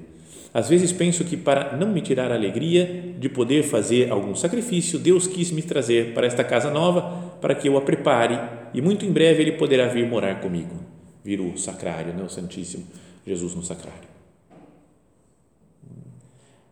Às 0.54 0.68
vezes 0.68 0.90
penso 0.90 1.22
que 1.22 1.36
para 1.36 1.76
não 1.76 1.92
me 1.92 2.00
tirar 2.00 2.32
a 2.32 2.34
alegria 2.34 3.14
de 3.18 3.28
poder 3.28 3.62
fazer 3.62 4.10
algum 4.10 4.34
sacrifício, 4.34 4.98
Deus 4.98 5.26
quis 5.26 5.50
me 5.50 5.60
trazer 5.60 6.14
para 6.14 6.26
esta 6.26 6.42
casa 6.42 6.70
nova 6.70 7.36
para 7.40 7.54
que 7.54 7.68
eu 7.68 7.76
a 7.76 7.82
prepare 7.82 8.38
e 8.72 8.80
muito 8.80 9.04
em 9.04 9.12
breve 9.12 9.42
ele 9.42 9.52
poderá 9.52 9.86
vir 9.88 10.06
morar 10.06 10.40
comigo. 10.40 10.74
Vir 11.22 11.40
o 11.40 11.58
sacrário, 11.58 12.14
né? 12.14 12.22
o 12.22 12.28
Santíssimo 12.28 12.84
Jesus 13.26 13.54
no 13.54 13.62
sacrário. 13.62 14.15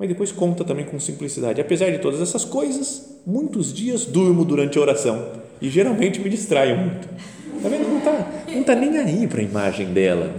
Mas 0.05 0.11
depois 0.11 0.31
conta 0.31 0.67
também 0.67 0.85
com 0.85 1.01
simplicidade. 1.01 1.63
Apesar 1.63 1.91
de 1.91 1.97
todas 1.97 2.21
essas 2.21 2.45
coisas, 2.45 3.23
muitos 3.27 3.73
dias 3.73 4.05
durmo 4.05 4.45
durante 4.45 4.77
a 4.77 4.83
oração 4.83 5.33
e 5.63 5.71
geralmente 5.71 6.21
me 6.21 6.29
distraio 6.29 6.77
muito. 6.77 7.09
Está 7.57 7.71
vendo? 7.71 7.89
Não 7.89 7.97
está 7.97 8.33
não 8.55 8.63
tá 8.63 8.75
nem 8.75 8.99
aí 8.99 9.27
para 9.27 9.41
a 9.41 9.43
imagem 9.43 9.95
dela. 9.95 10.31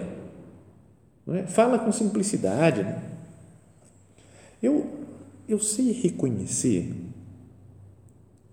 Não 1.25 1.35
é? 1.35 1.47
Fala 1.47 1.79
com 1.79 1.91
simplicidade. 1.91 2.83
Né? 2.83 3.01
Eu, 4.61 4.85
eu 5.49 5.57
sei 5.57 5.91
reconhecer 5.93 6.93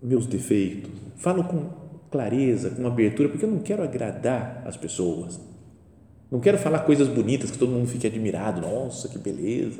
meus 0.01 0.25
defeitos, 0.25 0.89
falo 1.15 1.43
com 1.43 1.69
clareza, 2.09 2.71
com 2.71 2.87
abertura, 2.87 3.29
porque 3.29 3.45
eu 3.45 3.51
não 3.51 3.59
quero 3.59 3.83
agradar 3.83 4.63
as 4.65 4.75
pessoas. 4.75 5.39
Não 6.31 6.39
quero 6.39 6.57
falar 6.57 6.79
coisas 6.79 7.07
bonitas 7.07 7.51
que 7.51 7.57
todo 7.59 7.71
mundo 7.71 7.87
fique 7.87 8.07
admirado. 8.07 8.61
Nossa, 8.61 9.07
que 9.07 9.19
beleza. 9.19 9.79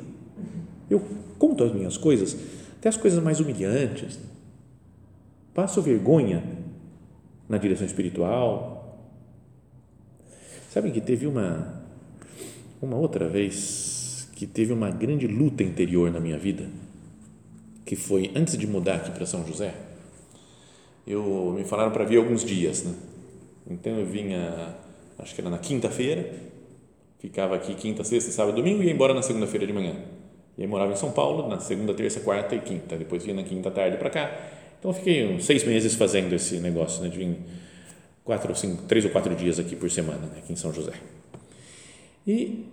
Eu 0.94 1.02
conto 1.38 1.64
as 1.64 1.72
minhas 1.72 1.96
coisas, 1.96 2.36
até 2.78 2.88
as 2.88 2.96
coisas 2.96 3.22
mais 3.22 3.40
humilhantes. 3.40 4.18
Passo 5.52 5.82
vergonha 5.82 6.42
na 7.48 7.58
direção 7.58 7.86
espiritual. 7.86 8.98
Sabem 10.70 10.92
que 10.92 11.00
teve 11.00 11.26
uma 11.26 11.82
uma 12.82 12.96
outra 12.96 13.28
vez 13.28 14.28
que 14.34 14.46
teve 14.46 14.72
uma 14.72 14.90
grande 14.90 15.26
luta 15.26 15.62
interior 15.62 16.10
na 16.10 16.20
minha 16.20 16.38
vida, 16.38 16.68
que 17.84 17.96
foi 17.96 18.30
antes 18.34 18.58
de 18.58 18.66
mudar 18.66 18.96
aqui 18.96 19.10
para 19.10 19.24
São 19.24 19.46
José. 19.46 19.74
Eu 21.06 21.54
me 21.56 21.64
falaram 21.64 21.92
para 21.92 22.04
vir 22.04 22.18
alguns 22.18 22.44
dias, 22.44 22.82
né? 22.82 22.94
Então 23.70 23.98
eu 23.98 24.04
vinha, 24.04 24.74
acho 25.18 25.34
que 25.34 25.40
era 25.40 25.48
na 25.48 25.58
quinta-feira, 25.58 26.30
ficava 27.18 27.54
aqui 27.54 27.74
quinta, 27.74 28.04
sexta, 28.04 28.30
sábado, 28.30 28.56
domingo 28.56 28.82
e 28.82 28.86
ia 28.86 28.92
embora 28.92 29.14
na 29.14 29.22
segunda-feira 29.22 29.66
de 29.66 29.72
manhã. 29.72 29.94
E 30.56 30.62
aí 30.62 30.68
morava 30.68 30.92
em 30.92 30.96
São 30.96 31.10
Paulo 31.10 31.48
na 31.48 31.58
segunda, 31.58 31.92
terça, 31.94 32.20
quarta 32.20 32.54
e 32.54 32.60
quinta. 32.60 32.96
Depois 32.96 33.22
vinha 33.22 33.36
na 33.36 33.42
quinta 33.42 33.70
tarde 33.70 33.96
para 33.96 34.10
cá. 34.10 34.30
Então 34.78 34.92
fiquei 34.92 35.26
uns 35.26 35.44
seis 35.44 35.64
meses 35.64 35.94
fazendo 35.94 36.32
esse 36.34 36.56
negócio, 36.58 37.02
né, 37.02 37.08
de 37.08 37.36
quatro 38.22 38.54
cinco, 38.54 38.82
três 38.82 39.04
ou 39.04 39.10
quatro 39.10 39.34
dias 39.34 39.58
aqui 39.58 39.74
por 39.74 39.90
semana, 39.90 40.20
né, 40.20 40.38
aqui 40.38 40.52
em 40.52 40.56
São 40.56 40.72
José. 40.72 40.92
E 42.26 42.66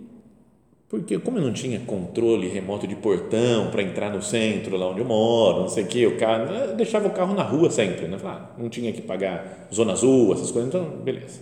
porque 0.92 1.18
como 1.18 1.38
eu 1.38 1.42
não 1.42 1.54
tinha 1.54 1.80
controle 1.80 2.48
remoto 2.48 2.86
de 2.86 2.94
portão 2.94 3.70
para 3.70 3.82
entrar 3.82 4.10
no 4.12 4.20
centro, 4.20 4.76
lá 4.76 4.90
onde 4.90 5.00
eu 5.00 5.06
moro, 5.06 5.62
não 5.62 5.68
sei 5.68 5.84
o 5.84 5.86
que, 5.86 6.06
o 6.06 6.18
carro, 6.18 6.52
eu 6.52 6.76
deixava 6.76 7.08
o 7.08 7.12
carro 7.12 7.34
na 7.34 7.42
rua 7.42 7.70
sempre, 7.70 8.06
né? 8.06 8.18
Ah, 8.22 8.50
não 8.58 8.68
tinha 8.68 8.92
que 8.92 9.00
pagar 9.00 9.68
zona 9.72 9.92
azul, 9.92 10.34
essas 10.34 10.50
coisas, 10.50 10.68
então 10.68 10.84
beleza. 10.98 11.40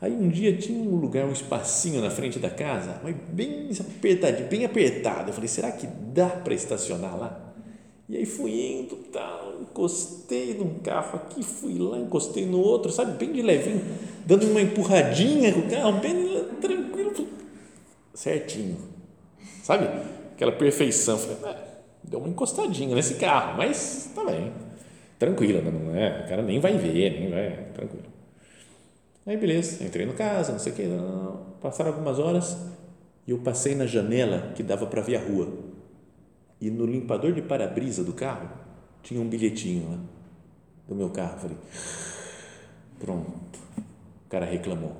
Aí 0.00 0.12
um 0.12 0.28
dia 0.28 0.56
tinha 0.56 0.78
um 0.78 0.94
lugar, 0.94 1.24
um 1.26 1.32
espacinho 1.32 2.00
na 2.00 2.10
frente 2.10 2.38
da 2.38 2.48
casa, 2.48 3.00
mas 3.02 3.16
bem 3.30 3.68
apertadinho, 3.80 4.48
bem 4.48 4.64
apertado. 4.64 5.30
Eu 5.30 5.34
falei, 5.34 5.48
será 5.48 5.72
que 5.72 5.86
dá 5.86 6.28
para 6.28 6.54
estacionar 6.54 7.18
lá? 7.18 7.48
E 8.08 8.16
aí 8.16 8.24
fui 8.24 8.50
indo, 8.52 8.96
tal, 9.12 9.60
encostei 9.60 10.54
num 10.54 10.78
carro 10.78 11.16
aqui, 11.16 11.42
fui 11.42 11.76
lá, 11.78 11.98
encostei 11.98 12.46
no 12.46 12.58
outro, 12.58 12.90
sabe, 12.90 13.18
bem 13.18 13.32
de 13.32 13.42
levinho, 13.42 13.82
dando 14.24 14.46
uma 14.46 14.62
empurradinha 14.62 15.52
com 15.52 15.60
o 15.60 15.68
carro, 15.68 16.00
bem 16.00 16.44
tranquilo, 16.58 17.28
certinho, 18.14 18.78
sabe? 19.62 19.88
Aquela 20.32 20.52
perfeição. 20.52 21.18
Falei, 21.18 21.36
é, 21.54 21.66
deu 22.02 22.20
uma 22.20 22.28
encostadinha 22.28 22.94
nesse 22.94 23.16
carro, 23.16 23.58
mas 23.58 24.10
tá 24.14 24.24
bem, 24.24 24.52
tranquilo, 25.18 25.60
não 25.70 25.94
é? 25.94 26.24
O 26.24 26.28
cara 26.30 26.40
nem 26.40 26.58
vai 26.60 26.78
ver, 26.78 27.20
nem 27.20 27.28
vai, 27.28 27.66
tranquilo. 27.74 28.17
Aí, 29.28 29.36
beleza, 29.36 29.84
entrei 29.84 30.06
no 30.06 30.14
casa, 30.14 30.52
não 30.52 30.58
sei 30.58 30.72
o 30.72 30.74
que, 30.74 30.88
passaram 31.60 31.90
algumas 31.90 32.18
horas 32.18 32.56
e 33.26 33.30
eu 33.30 33.36
passei 33.36 33.74
na 33.74 33.84
janela 33.84 34.54
que 34.54 34.62
dava 34.62 34.86
para 34.86 35.02
ver 35.02 35.16
a 35.16 35.20
rua. 35.20 35.52
E 36.58 36.70
no 36.70 36.86
limpador 36.86 37.34
de 37.34 37.42
para-brisa 37.42 38.02
do 38.02 38.14
carro 38.14 38.48
tinha 39.02 39.20
um 39.20 39.28
bilhetinho 39.28 39.90
lá 39.90 39.98
do 40.88 40.94
meu 40.94 41.10
carro. 41.10 41.40
Falei, 41.40 41.58
pronto. 42.98 43.58
O 44.26 44.30
cara 44.30 44.46
reclamou. 44.46 44.96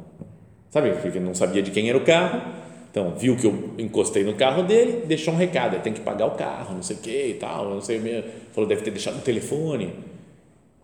Sabe, 0.68 0.92
porque 1.00 1.18
não 1.18 1.34
sabia 1.34 1.62
de 1.62 1.70
quem 1.70 1.88
era 1.88 1.96
o 1.96 2.04
carro. 2.04 2.52
Então, 2.90 3.16
viu 3.16 3.34
que 3.34 3.46
eu 3.46 3.74
encostei 3.78 4.24
no 4.24 4.34
carro 4.34 4.62
dele, 4.62 5.06
deixou 5.06 5.32
um 5.32 5.38
recado, 5.38 5.80
tem 5.82 5.94
que 5.94 6.02
pagar 6.02 6.26
o 6.26 6.32
carro, 6.32 6.74
não 6.74 6.82
sei 6.82 6.96
o 6.96 6.98
que 6.98 7.28
e 7.28 7.34
tal, 7.34 7.70
não 7.70 7.80
sei 7.80 7.98
mesmo. 7.98 8.30
Falou, 8.52 8.68
deve 8.68 8.82
ter 8.82 8.90
deixado 8.90 9.16
o 9.16 9.22
telefone. 9.22 9.94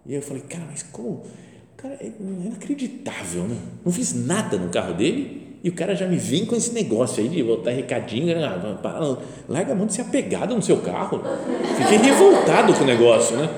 E 0.07 0.15
eu 0.15 0.23
falei, 0.23 0.43
cara, 0.49 0.65
mas 0.67 0.83
como 0.83 1.25
Cara, 1.85 1.99
é 2.01 2.11
inacreditável, 2.19 3.43
né? 3.43 3.57
Não 3.85 3.93
fiz 3.93 4.15
nada 4.15 4.57
no 4.57 4.71
carro 4.71 4.95
dele 4.95 5.59
e 5.63 5.69
o 5.69 5.73
cara 5.75 5.95
já 5.95 6.07
me 6.07 6.17
vem 6.17 6.47
com 6.47 6.57
esse 6.57 6.73
negócio 6.73 7.23
aí 7.23 7.29
de 7.29 7.43
botar 7.43 7.73
recadinho, 7.73 8.35
né? 8.35 8.79
larga 9.47 9.73
a 9.73 9.75
mão 9.75 9.85
de 9.85 9.93
ser 9.93 10.01
apegado 10.01 10.55
no 10.55 10.63
seu 10.63 10.79
carro. 10.79 11.21
Fiquei 11.77 11.99
revoltado 11.99 12.73
com 12.73 12.85
o 12.85 12.87
negócio, 12.87 13.37
né? 13.37 13.51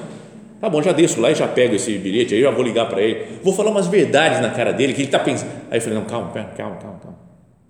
Tá 0.60 0.68
bom, 0.68 0.82
já 0.82 0.90
desço 0.90 1.20
lá 1.20 1.30
e 1.30 1.36
já 1.36 1.46
pego 1.46 1.76
esse 1.76 1.96
bilhete 1.98 2.34
aí, 2.34 2.40
já 2.40 2.50
vou 2.50 2.64
ligar 2.64 2.88
para 2.88 3.00
ele. 3.00 3.38
Vou 3.44 3.52
falar 3.52 3.70
umas 3.70 3.86
verdades 3.86 4.40
na 4.40 4.50
cara 4.50 4.72
dele 4.72 4.92
que 4.92 5.02
ele 5.02 5.08
está 5.08 5.20
pensando. 5.20 5.52
Aí 5.70 5.78
eu 5.78 5.82
falei, 5.82 5.96
não, 5.96 6.04
calma, 6.06 6.32
calma, 6.32 6.50
calma, 6.56 6.76
calma. 6.76 7.18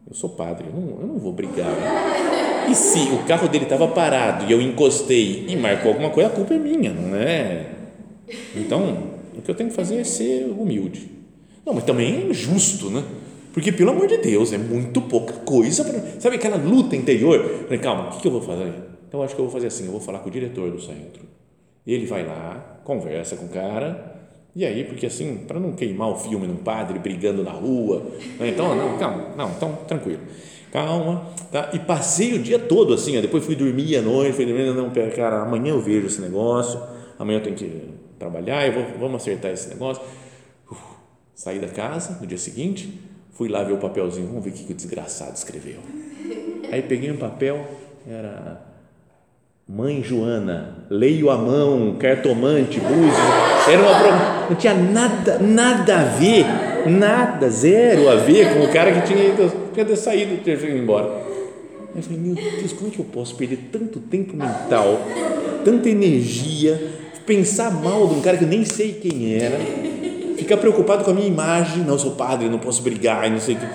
Eu 0.08 0.14
sou 0.14 0.30
padre, 0.30 0.68
eu 0.68 0.80
não, 0.80 1.00
eu 1.02 1.06
não 1.06 1.18
vou 1.18 1.34
brigar. 1.34 1.68
Né? 1.68 2.68
E 2.70 2.74
se 2.74 3.10
o 3.10 3.24
carro 3.24 3.46
dele 3.46 3.64
estava 3.64 3.86
parado 3.88 4.46
e 4.48 4.52
eu 4.52 4.62
encostei 4.62 5.44
e 5.50 5.54
marcou 5.54 5.90
alguma 5.90 6.08
coisa, 6.08 6.30
a 6.30 6.32
culpa 6.32 6.54
é 6.54 6.58
minha, 6.58 6.94
não 6.94 7.14
é? 7.14 7.66
Então, 8.56 9.15
o 9.38 9.42
que 9.42 9.50
eu 9.50 9.54
tenho 9.54 9.70
que 9.70 9.76
fazer 9.76 9.96
é 9.96 10.04
ser 10.04 10.46
humilde. 10.46 11.10
Não, 11.64 11.74
mas 11.74 11.84
também 11.84 12.14
é 12.14 12.26
injusto, 12.30 12.90
né? 12.90 13.02
Porque, 13.52 13.72
pelo 13.72 13.90
amor 13.90 14.06
de 14.06 14.18
Deus, 14.18 14.52
é 14.52 14.58
muito 14.58 15.00
pouca 15.00 15.32
coisa. 15.32 15.82
Pra, 15.82 15.98
sabe 16.20 16.36
aquela 16.36 16.56
luta 16.56 16.94
interior? 16.94 17.42
Falei, 17.64 17.78
calma, 17.78 18.08
o 18.08 18.20
que, 18.20 18.28
eu 18.28 18.30
vou 18.30 18.42
fazer? 18.42 18.72
Então, 19.08 19.22
acho 19.22 19.34
que 19.34 19.40
eu 19.40 19.46
vou 19.46 19.52
fazer 19.52 19.68
assim: 19.68 19.86
eu 19.86 19.92
vou 19.92 20.00
falar 20.00 20.18
com 20.18 20.28
o 20.28 20.30
diretor 20.30 20.70
do 20.70 20.80
centro. 20.80 21.24
Ele 21.86 22.04
vai 22.04 22.26
lá, 22.26 22.80
conversa 22.84 23.34
com 23.34 23.46
o 23.46 23.48
cara. 23.48 24.14
E 24.54 24.64
aí, 24.64 24.84
porque 24.84 25.06
assim, 25.06 25.44
para 25.46 25.58
não 25.58 25.72
queimar 25.72 26.10
o 26.10 26.16
filme 26.16 26.46
num 26.46 26.56
padre 26.56 26.98
brigando 26.98 27.42
na 27.42 27.50
rua. 27.50 28.02
Né? 28.38 28.48
Então, 28.48 28.74
não, 28.74 28.98
calma, 28.98 29.28
não, 29.36 29.50
então, 29.50 29.78
tranquilo. 29.88 30.20
Calma, 30.72 31.26
tá? 31.50 31.70
E 31.72 31.78
passei 31.78 32.34
o 32.34 32.38
dia 32.38 32.58
todo 32.58 32.92
assim, 32.92 33.16
ó, 33.16 33.20
depois 33.20 33.44
fui 33.44 33.54
dormir 33.54 33.96
à 33.96 34.02
noite, 34.02 34.44
dormir, 34.44 34.74
não, 34.74 34.90
cara, 35.14 35.42
amanhã 35.42 35.72
eu 35.72 35.80
vejo 35.80 36.06
esse 36.06 36.20
negócio, 36.20 36.80
amanhã 37.18 37.38
eu 37.38 37.42
tenho 37.42 37.56
que 37.56 37.82
trabalhar, 38.18 38.66
eu 38.66 38.72
vou, 38.72 38.84
vamos 38.98 39.22
acertar 39.22 39.50
esse 39.52 39.68
negócio. 39.68 40.02
Uf, 40.70 40.80
saí 41.34 41.58
da 41.58 41.68
casa 41.68 42.18
no 42.20 42.26
dia 42.26 42.38
seguinte, 42.38 43.00
fui 43.32 43.48
lá 43.48 43.62
ver 43.62 43.72
o 43.72 43.78
papelzinho, 43.78 44.26
vamos 44.26 44.44
ver 44.44 44.50
o 44.50 44.52
que 44.52 44.72
o 44.72 44.74
desgraçado 44.74 45.34
escreveu. 45.34 45.80
Aí 46.72 46.82
peguei 46.82 47.10
um 47.10 47.16
papel, 47.16 47.64
era 48.08 48.60
Mãe 49.68 50.02
Joana, 50.02 50.86
leio 50.88 51.28
a 51.28 51.36
mão, 51.36 51.96
cartomante, 51.98 52.78
búzio, 52.78 53.72
era 53.72 53.82
uma 53.82 54.46
não 54.48 54.56
tinha 54.56 54.74
nada, 54.74 55.38
nada 55.40 56.00
a 56.00 56.04
ver, 56.04 56.46
nada, 56.88 57.50
zero 57.50 58.08
a 58.08 58.14
ver 58.14 58.54
com 58.54 58.60
o 58.64 58.72
cara 58.72 58.92
que 58.92 59.08
tinha 59.08 59.34
tinha 59.74 59.96
saído, 59.96 60.42
ter 60.42 60.52
ido 60.52 60.78
embora. 60.78 61.26
Eu 61.94 62.02
falei, 62.02 62.18
meu 62.18 62.34
Deus, 62.34 62.72
como 62.74 62.88
é 62.88 62.90
que 62.92 62.98
eu 62.98 63.04
posso 63.06 63.34
perder 63.36 63.70
tanto 63.72 63.98
tempo 63.98 64.36
mental, 64.36 65.00
tanta 65.64 65.88
energia 65.88 66.80
pensar 67.26 67.70
mal 67.70 68.06
de 68.06 68.14
um 68.14 68.20
cara 68.20 68.38
que 68.38 68.44
eu 68.44 68.48
nem 68.48 68.64
sei 68.64 68.92
quem 68.94 69.34
era, 69.34 69.58
ficar 70.36 70.56
preocupado 70.56 71.04
com 71.04 71.10
a 71.10 71.14
minha 71.14 71.26
imagem, 71.26 71.82
não 71.82 71.98
sou 71.98 72.12
padre, 72.12 72.48
não 72.48 72.58
posso 72.58 72.80
brigar, 72.82 73.28
não 73.30 73.40
sei 73.40 73.56
o 73.56 73.58
que, 73.58 73.66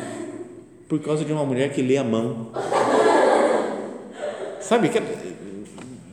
por 0.88 1.00
causa 1.00 1.26
de 1.26 1.34
uma 1.34 1.46
mulher 1.46 1.72
que 1.72 1.82
lê 1.82 1.98
a 1.98 2.04
mão. 2.04 2.48
Sabe 4.62 4.90
que 4.90 4.98
é 4.98 5.04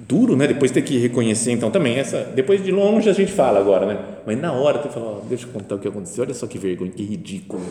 duro, 0.00 0.34
né? 0.34 0.46
Depois 0.46 0.70
ter 0.70 0.82
que 0.82 0.98
reconhecer, 0.98 1.52
então 1.52 1.70
também 1.70 1.96
essa, 1.96 2.24
depois 2.34 2.64
de 2.64 2.72
longe 2.72 3.08
a 3.08 3.12
gente 3.12 3.30
fala 3.30 3.60
agora, 3.60 3.86
né? 3.86 3.98
Mas 4.26 4.40
na 4.40 4.52
hora 4.52 4.78
tu 4.78 4.88
fala, 4.88 5.18
oh, 5.22 5.28
deixa 5.28 5.46
eu 5.46 5.52
contar 5.52 5.76
o 5.76 5.78
que 5.78 5.86
aconteceu. 5.86 6.24
Olha 6.24 6.34
só 6.34 6.46
que 6.46 6.58
vergonha, 6.58 6.90
que 6.90 7.04
ridículo. 7.04 7.62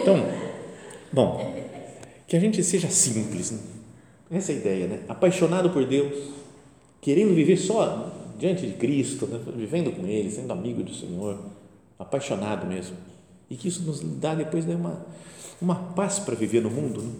Então, 0.00 0.24
bom, 1.12 1.54
que 2.26 2.36
a 2.36 2.40
gente 2.40 2.62
seja 2.62 2.88
simples, 2.88 3.50
né? 3.50 3.58
essa 4.30 4.52
é 4.52 4.54
ideia, 4.54 4.86
né? 4.86 4.98
Apaixonado 5.08 5.70
por 5.70 5.84
Deus, 5.84 6.12
querendo 7.00 7.34
viver 7.34 7.56
só 7.56 8.23
diante 8.38 8.66
de 8.66 8.74
Cristo, 8.74 9.26
né? 9.26 9.40
vivendo 9.56 9.92
com 9.92 10.06
Ele, 10.06 10.30
sendo 10.30 10.52
amigo 10.52 10.82
do 10.82 10.94
Senhor, 10.94 11.38
apaixonado 11.98 12.66
mesmo. 12.66 12.96
E 13.48 13.56
que 13.56 13.68
isso 13.68 13.82
nos 13.82 14.00
dá 14.00 14.34
depois 14.34 14.64
né, 14.66 14.74
uma, 14.74 15.04
uma 15.60 15.74
paz 15.74 16.18
para 16.18 16.34
viver 16.34 16.62
no 16.62 16.70
mundo, 16.70 17.02
né? 17.02 17.12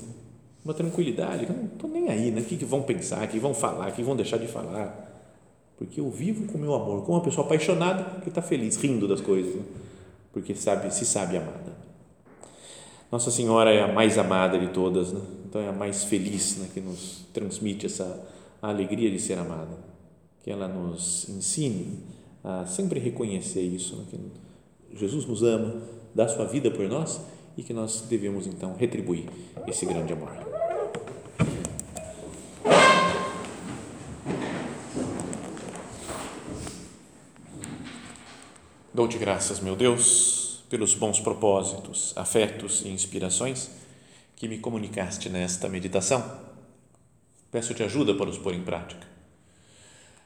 uma 0.64 0.74
tranquilidade. 0.74 1.44
Eu 1.44 1.55
não 1.55 1.64
estou 1.66 1.90
nem 1.90 2.09
aí, 2.09 2.31
né? 2.31 2.40
o 2.40 2.44
que, 2.44 2.57
que 2.57 2.64
vão 2.64 2.83
pensar, 2.83 3.24
o 3.24 3.29
que 3.29 3.38
vão 3.38 3.55
falar, 3.55 3.88
o 3.88 3.92
que 3.92 4.03
vão 4.03 4.16
deixar 4.16 4.38
de 4.38 4.46
falar. 4.46 5.12
Porque 5.77 6.00
eu 6.00 6.11
vivo 6.11 6.46
com 6.46 6.57
o 6.57 6.61
meu 6.61 6.74
amor, 6.74 7.05
com 7.05 7.12
uma 7.12 7.20
pessoa 7.20 7.44
apaixonada 7.44 8.20
que 8.20 8.29
está 8.29 8.40
feliz, 8.40 8.77
rindo 8.77 9.09
das 9.09 9.20
coisas. 9.20 9.55
Né? 9.55 9.62
porque 10.35 10.53
sabe, 10.57 10.92
se 10.92 11.07
sabe 11.07 11.37
amada. 11.37 11.72
Nossa 13.11 13.31
Senhora 13.31 13.72
é 13.72 13.83
a 13.83 13.92
mais 13.92 14.18
amada 14.18 14.59
de 14.59 14.66
todas, 14.70 15.12
né? 15.12 15.20
então 15.48 15.61
é 15.61 15.68
a 15.68 15.72
mais 15.72 16.03
feliz, 16.03 16.59
né? 16.59 16.68
que 16.74 16.81
nos 16.81 17.24
transmite 17.33 17.87
essa 17.87 18.20
alegria 18.61 19.09
de 19.09 19.20
ser 19.20 19.38
amada. 19.38 19.94
Que 20.45 20.51
ela 20.51 20.69
nos 20.69 21.29
ensine 21.29 22.05
a 22.45 22.67
sempre 22.67 23.01
reconhecer 23.01 23.63
isso, 23.63 23.97
né? 23.97 24.05
que 24.11 24.97
Jesus 24.97 25.27
nos 25.27 25.43
ama, 25.43 25.83
dá 26.15 26.29
sua 26.29 26.45
vida 26.45 26.71
por 26.71 26.87
nós 26.87 27.21
e 27.57 27.63
que 27.63 27.73
nós 27.73 28.03
devemos 28.03 28.47
então 28.47 28.77
retribuir 28.77 29.25
esse 29.67 29.87
grande 29.87 30.13
amor. 30.13 30.31
Dou-te 38.93 39.19
graças, 39.19 39.59
meu 39.59 39.75
Deus, 39.75 40.63
pelos 40.69 40.95
bons 40.95 41.19
propósitos, 41.19 42.13
afetos 42.17 42.83
e 42.85 42.89
inspirações 42.89 43.71
que 44.37 44.47
me 44.47 44.59
comunicaste 44.59 45.29
nesta 45.29 45.69
meditação. 45.69 46.23
Peço-te 47.51 47.83
ajuda 47.83 48.15
para 48.15 48.29
os 48.29 48.39
pôr 48.39 48.55
em 48.55 48.63
prática. 48.63 49.13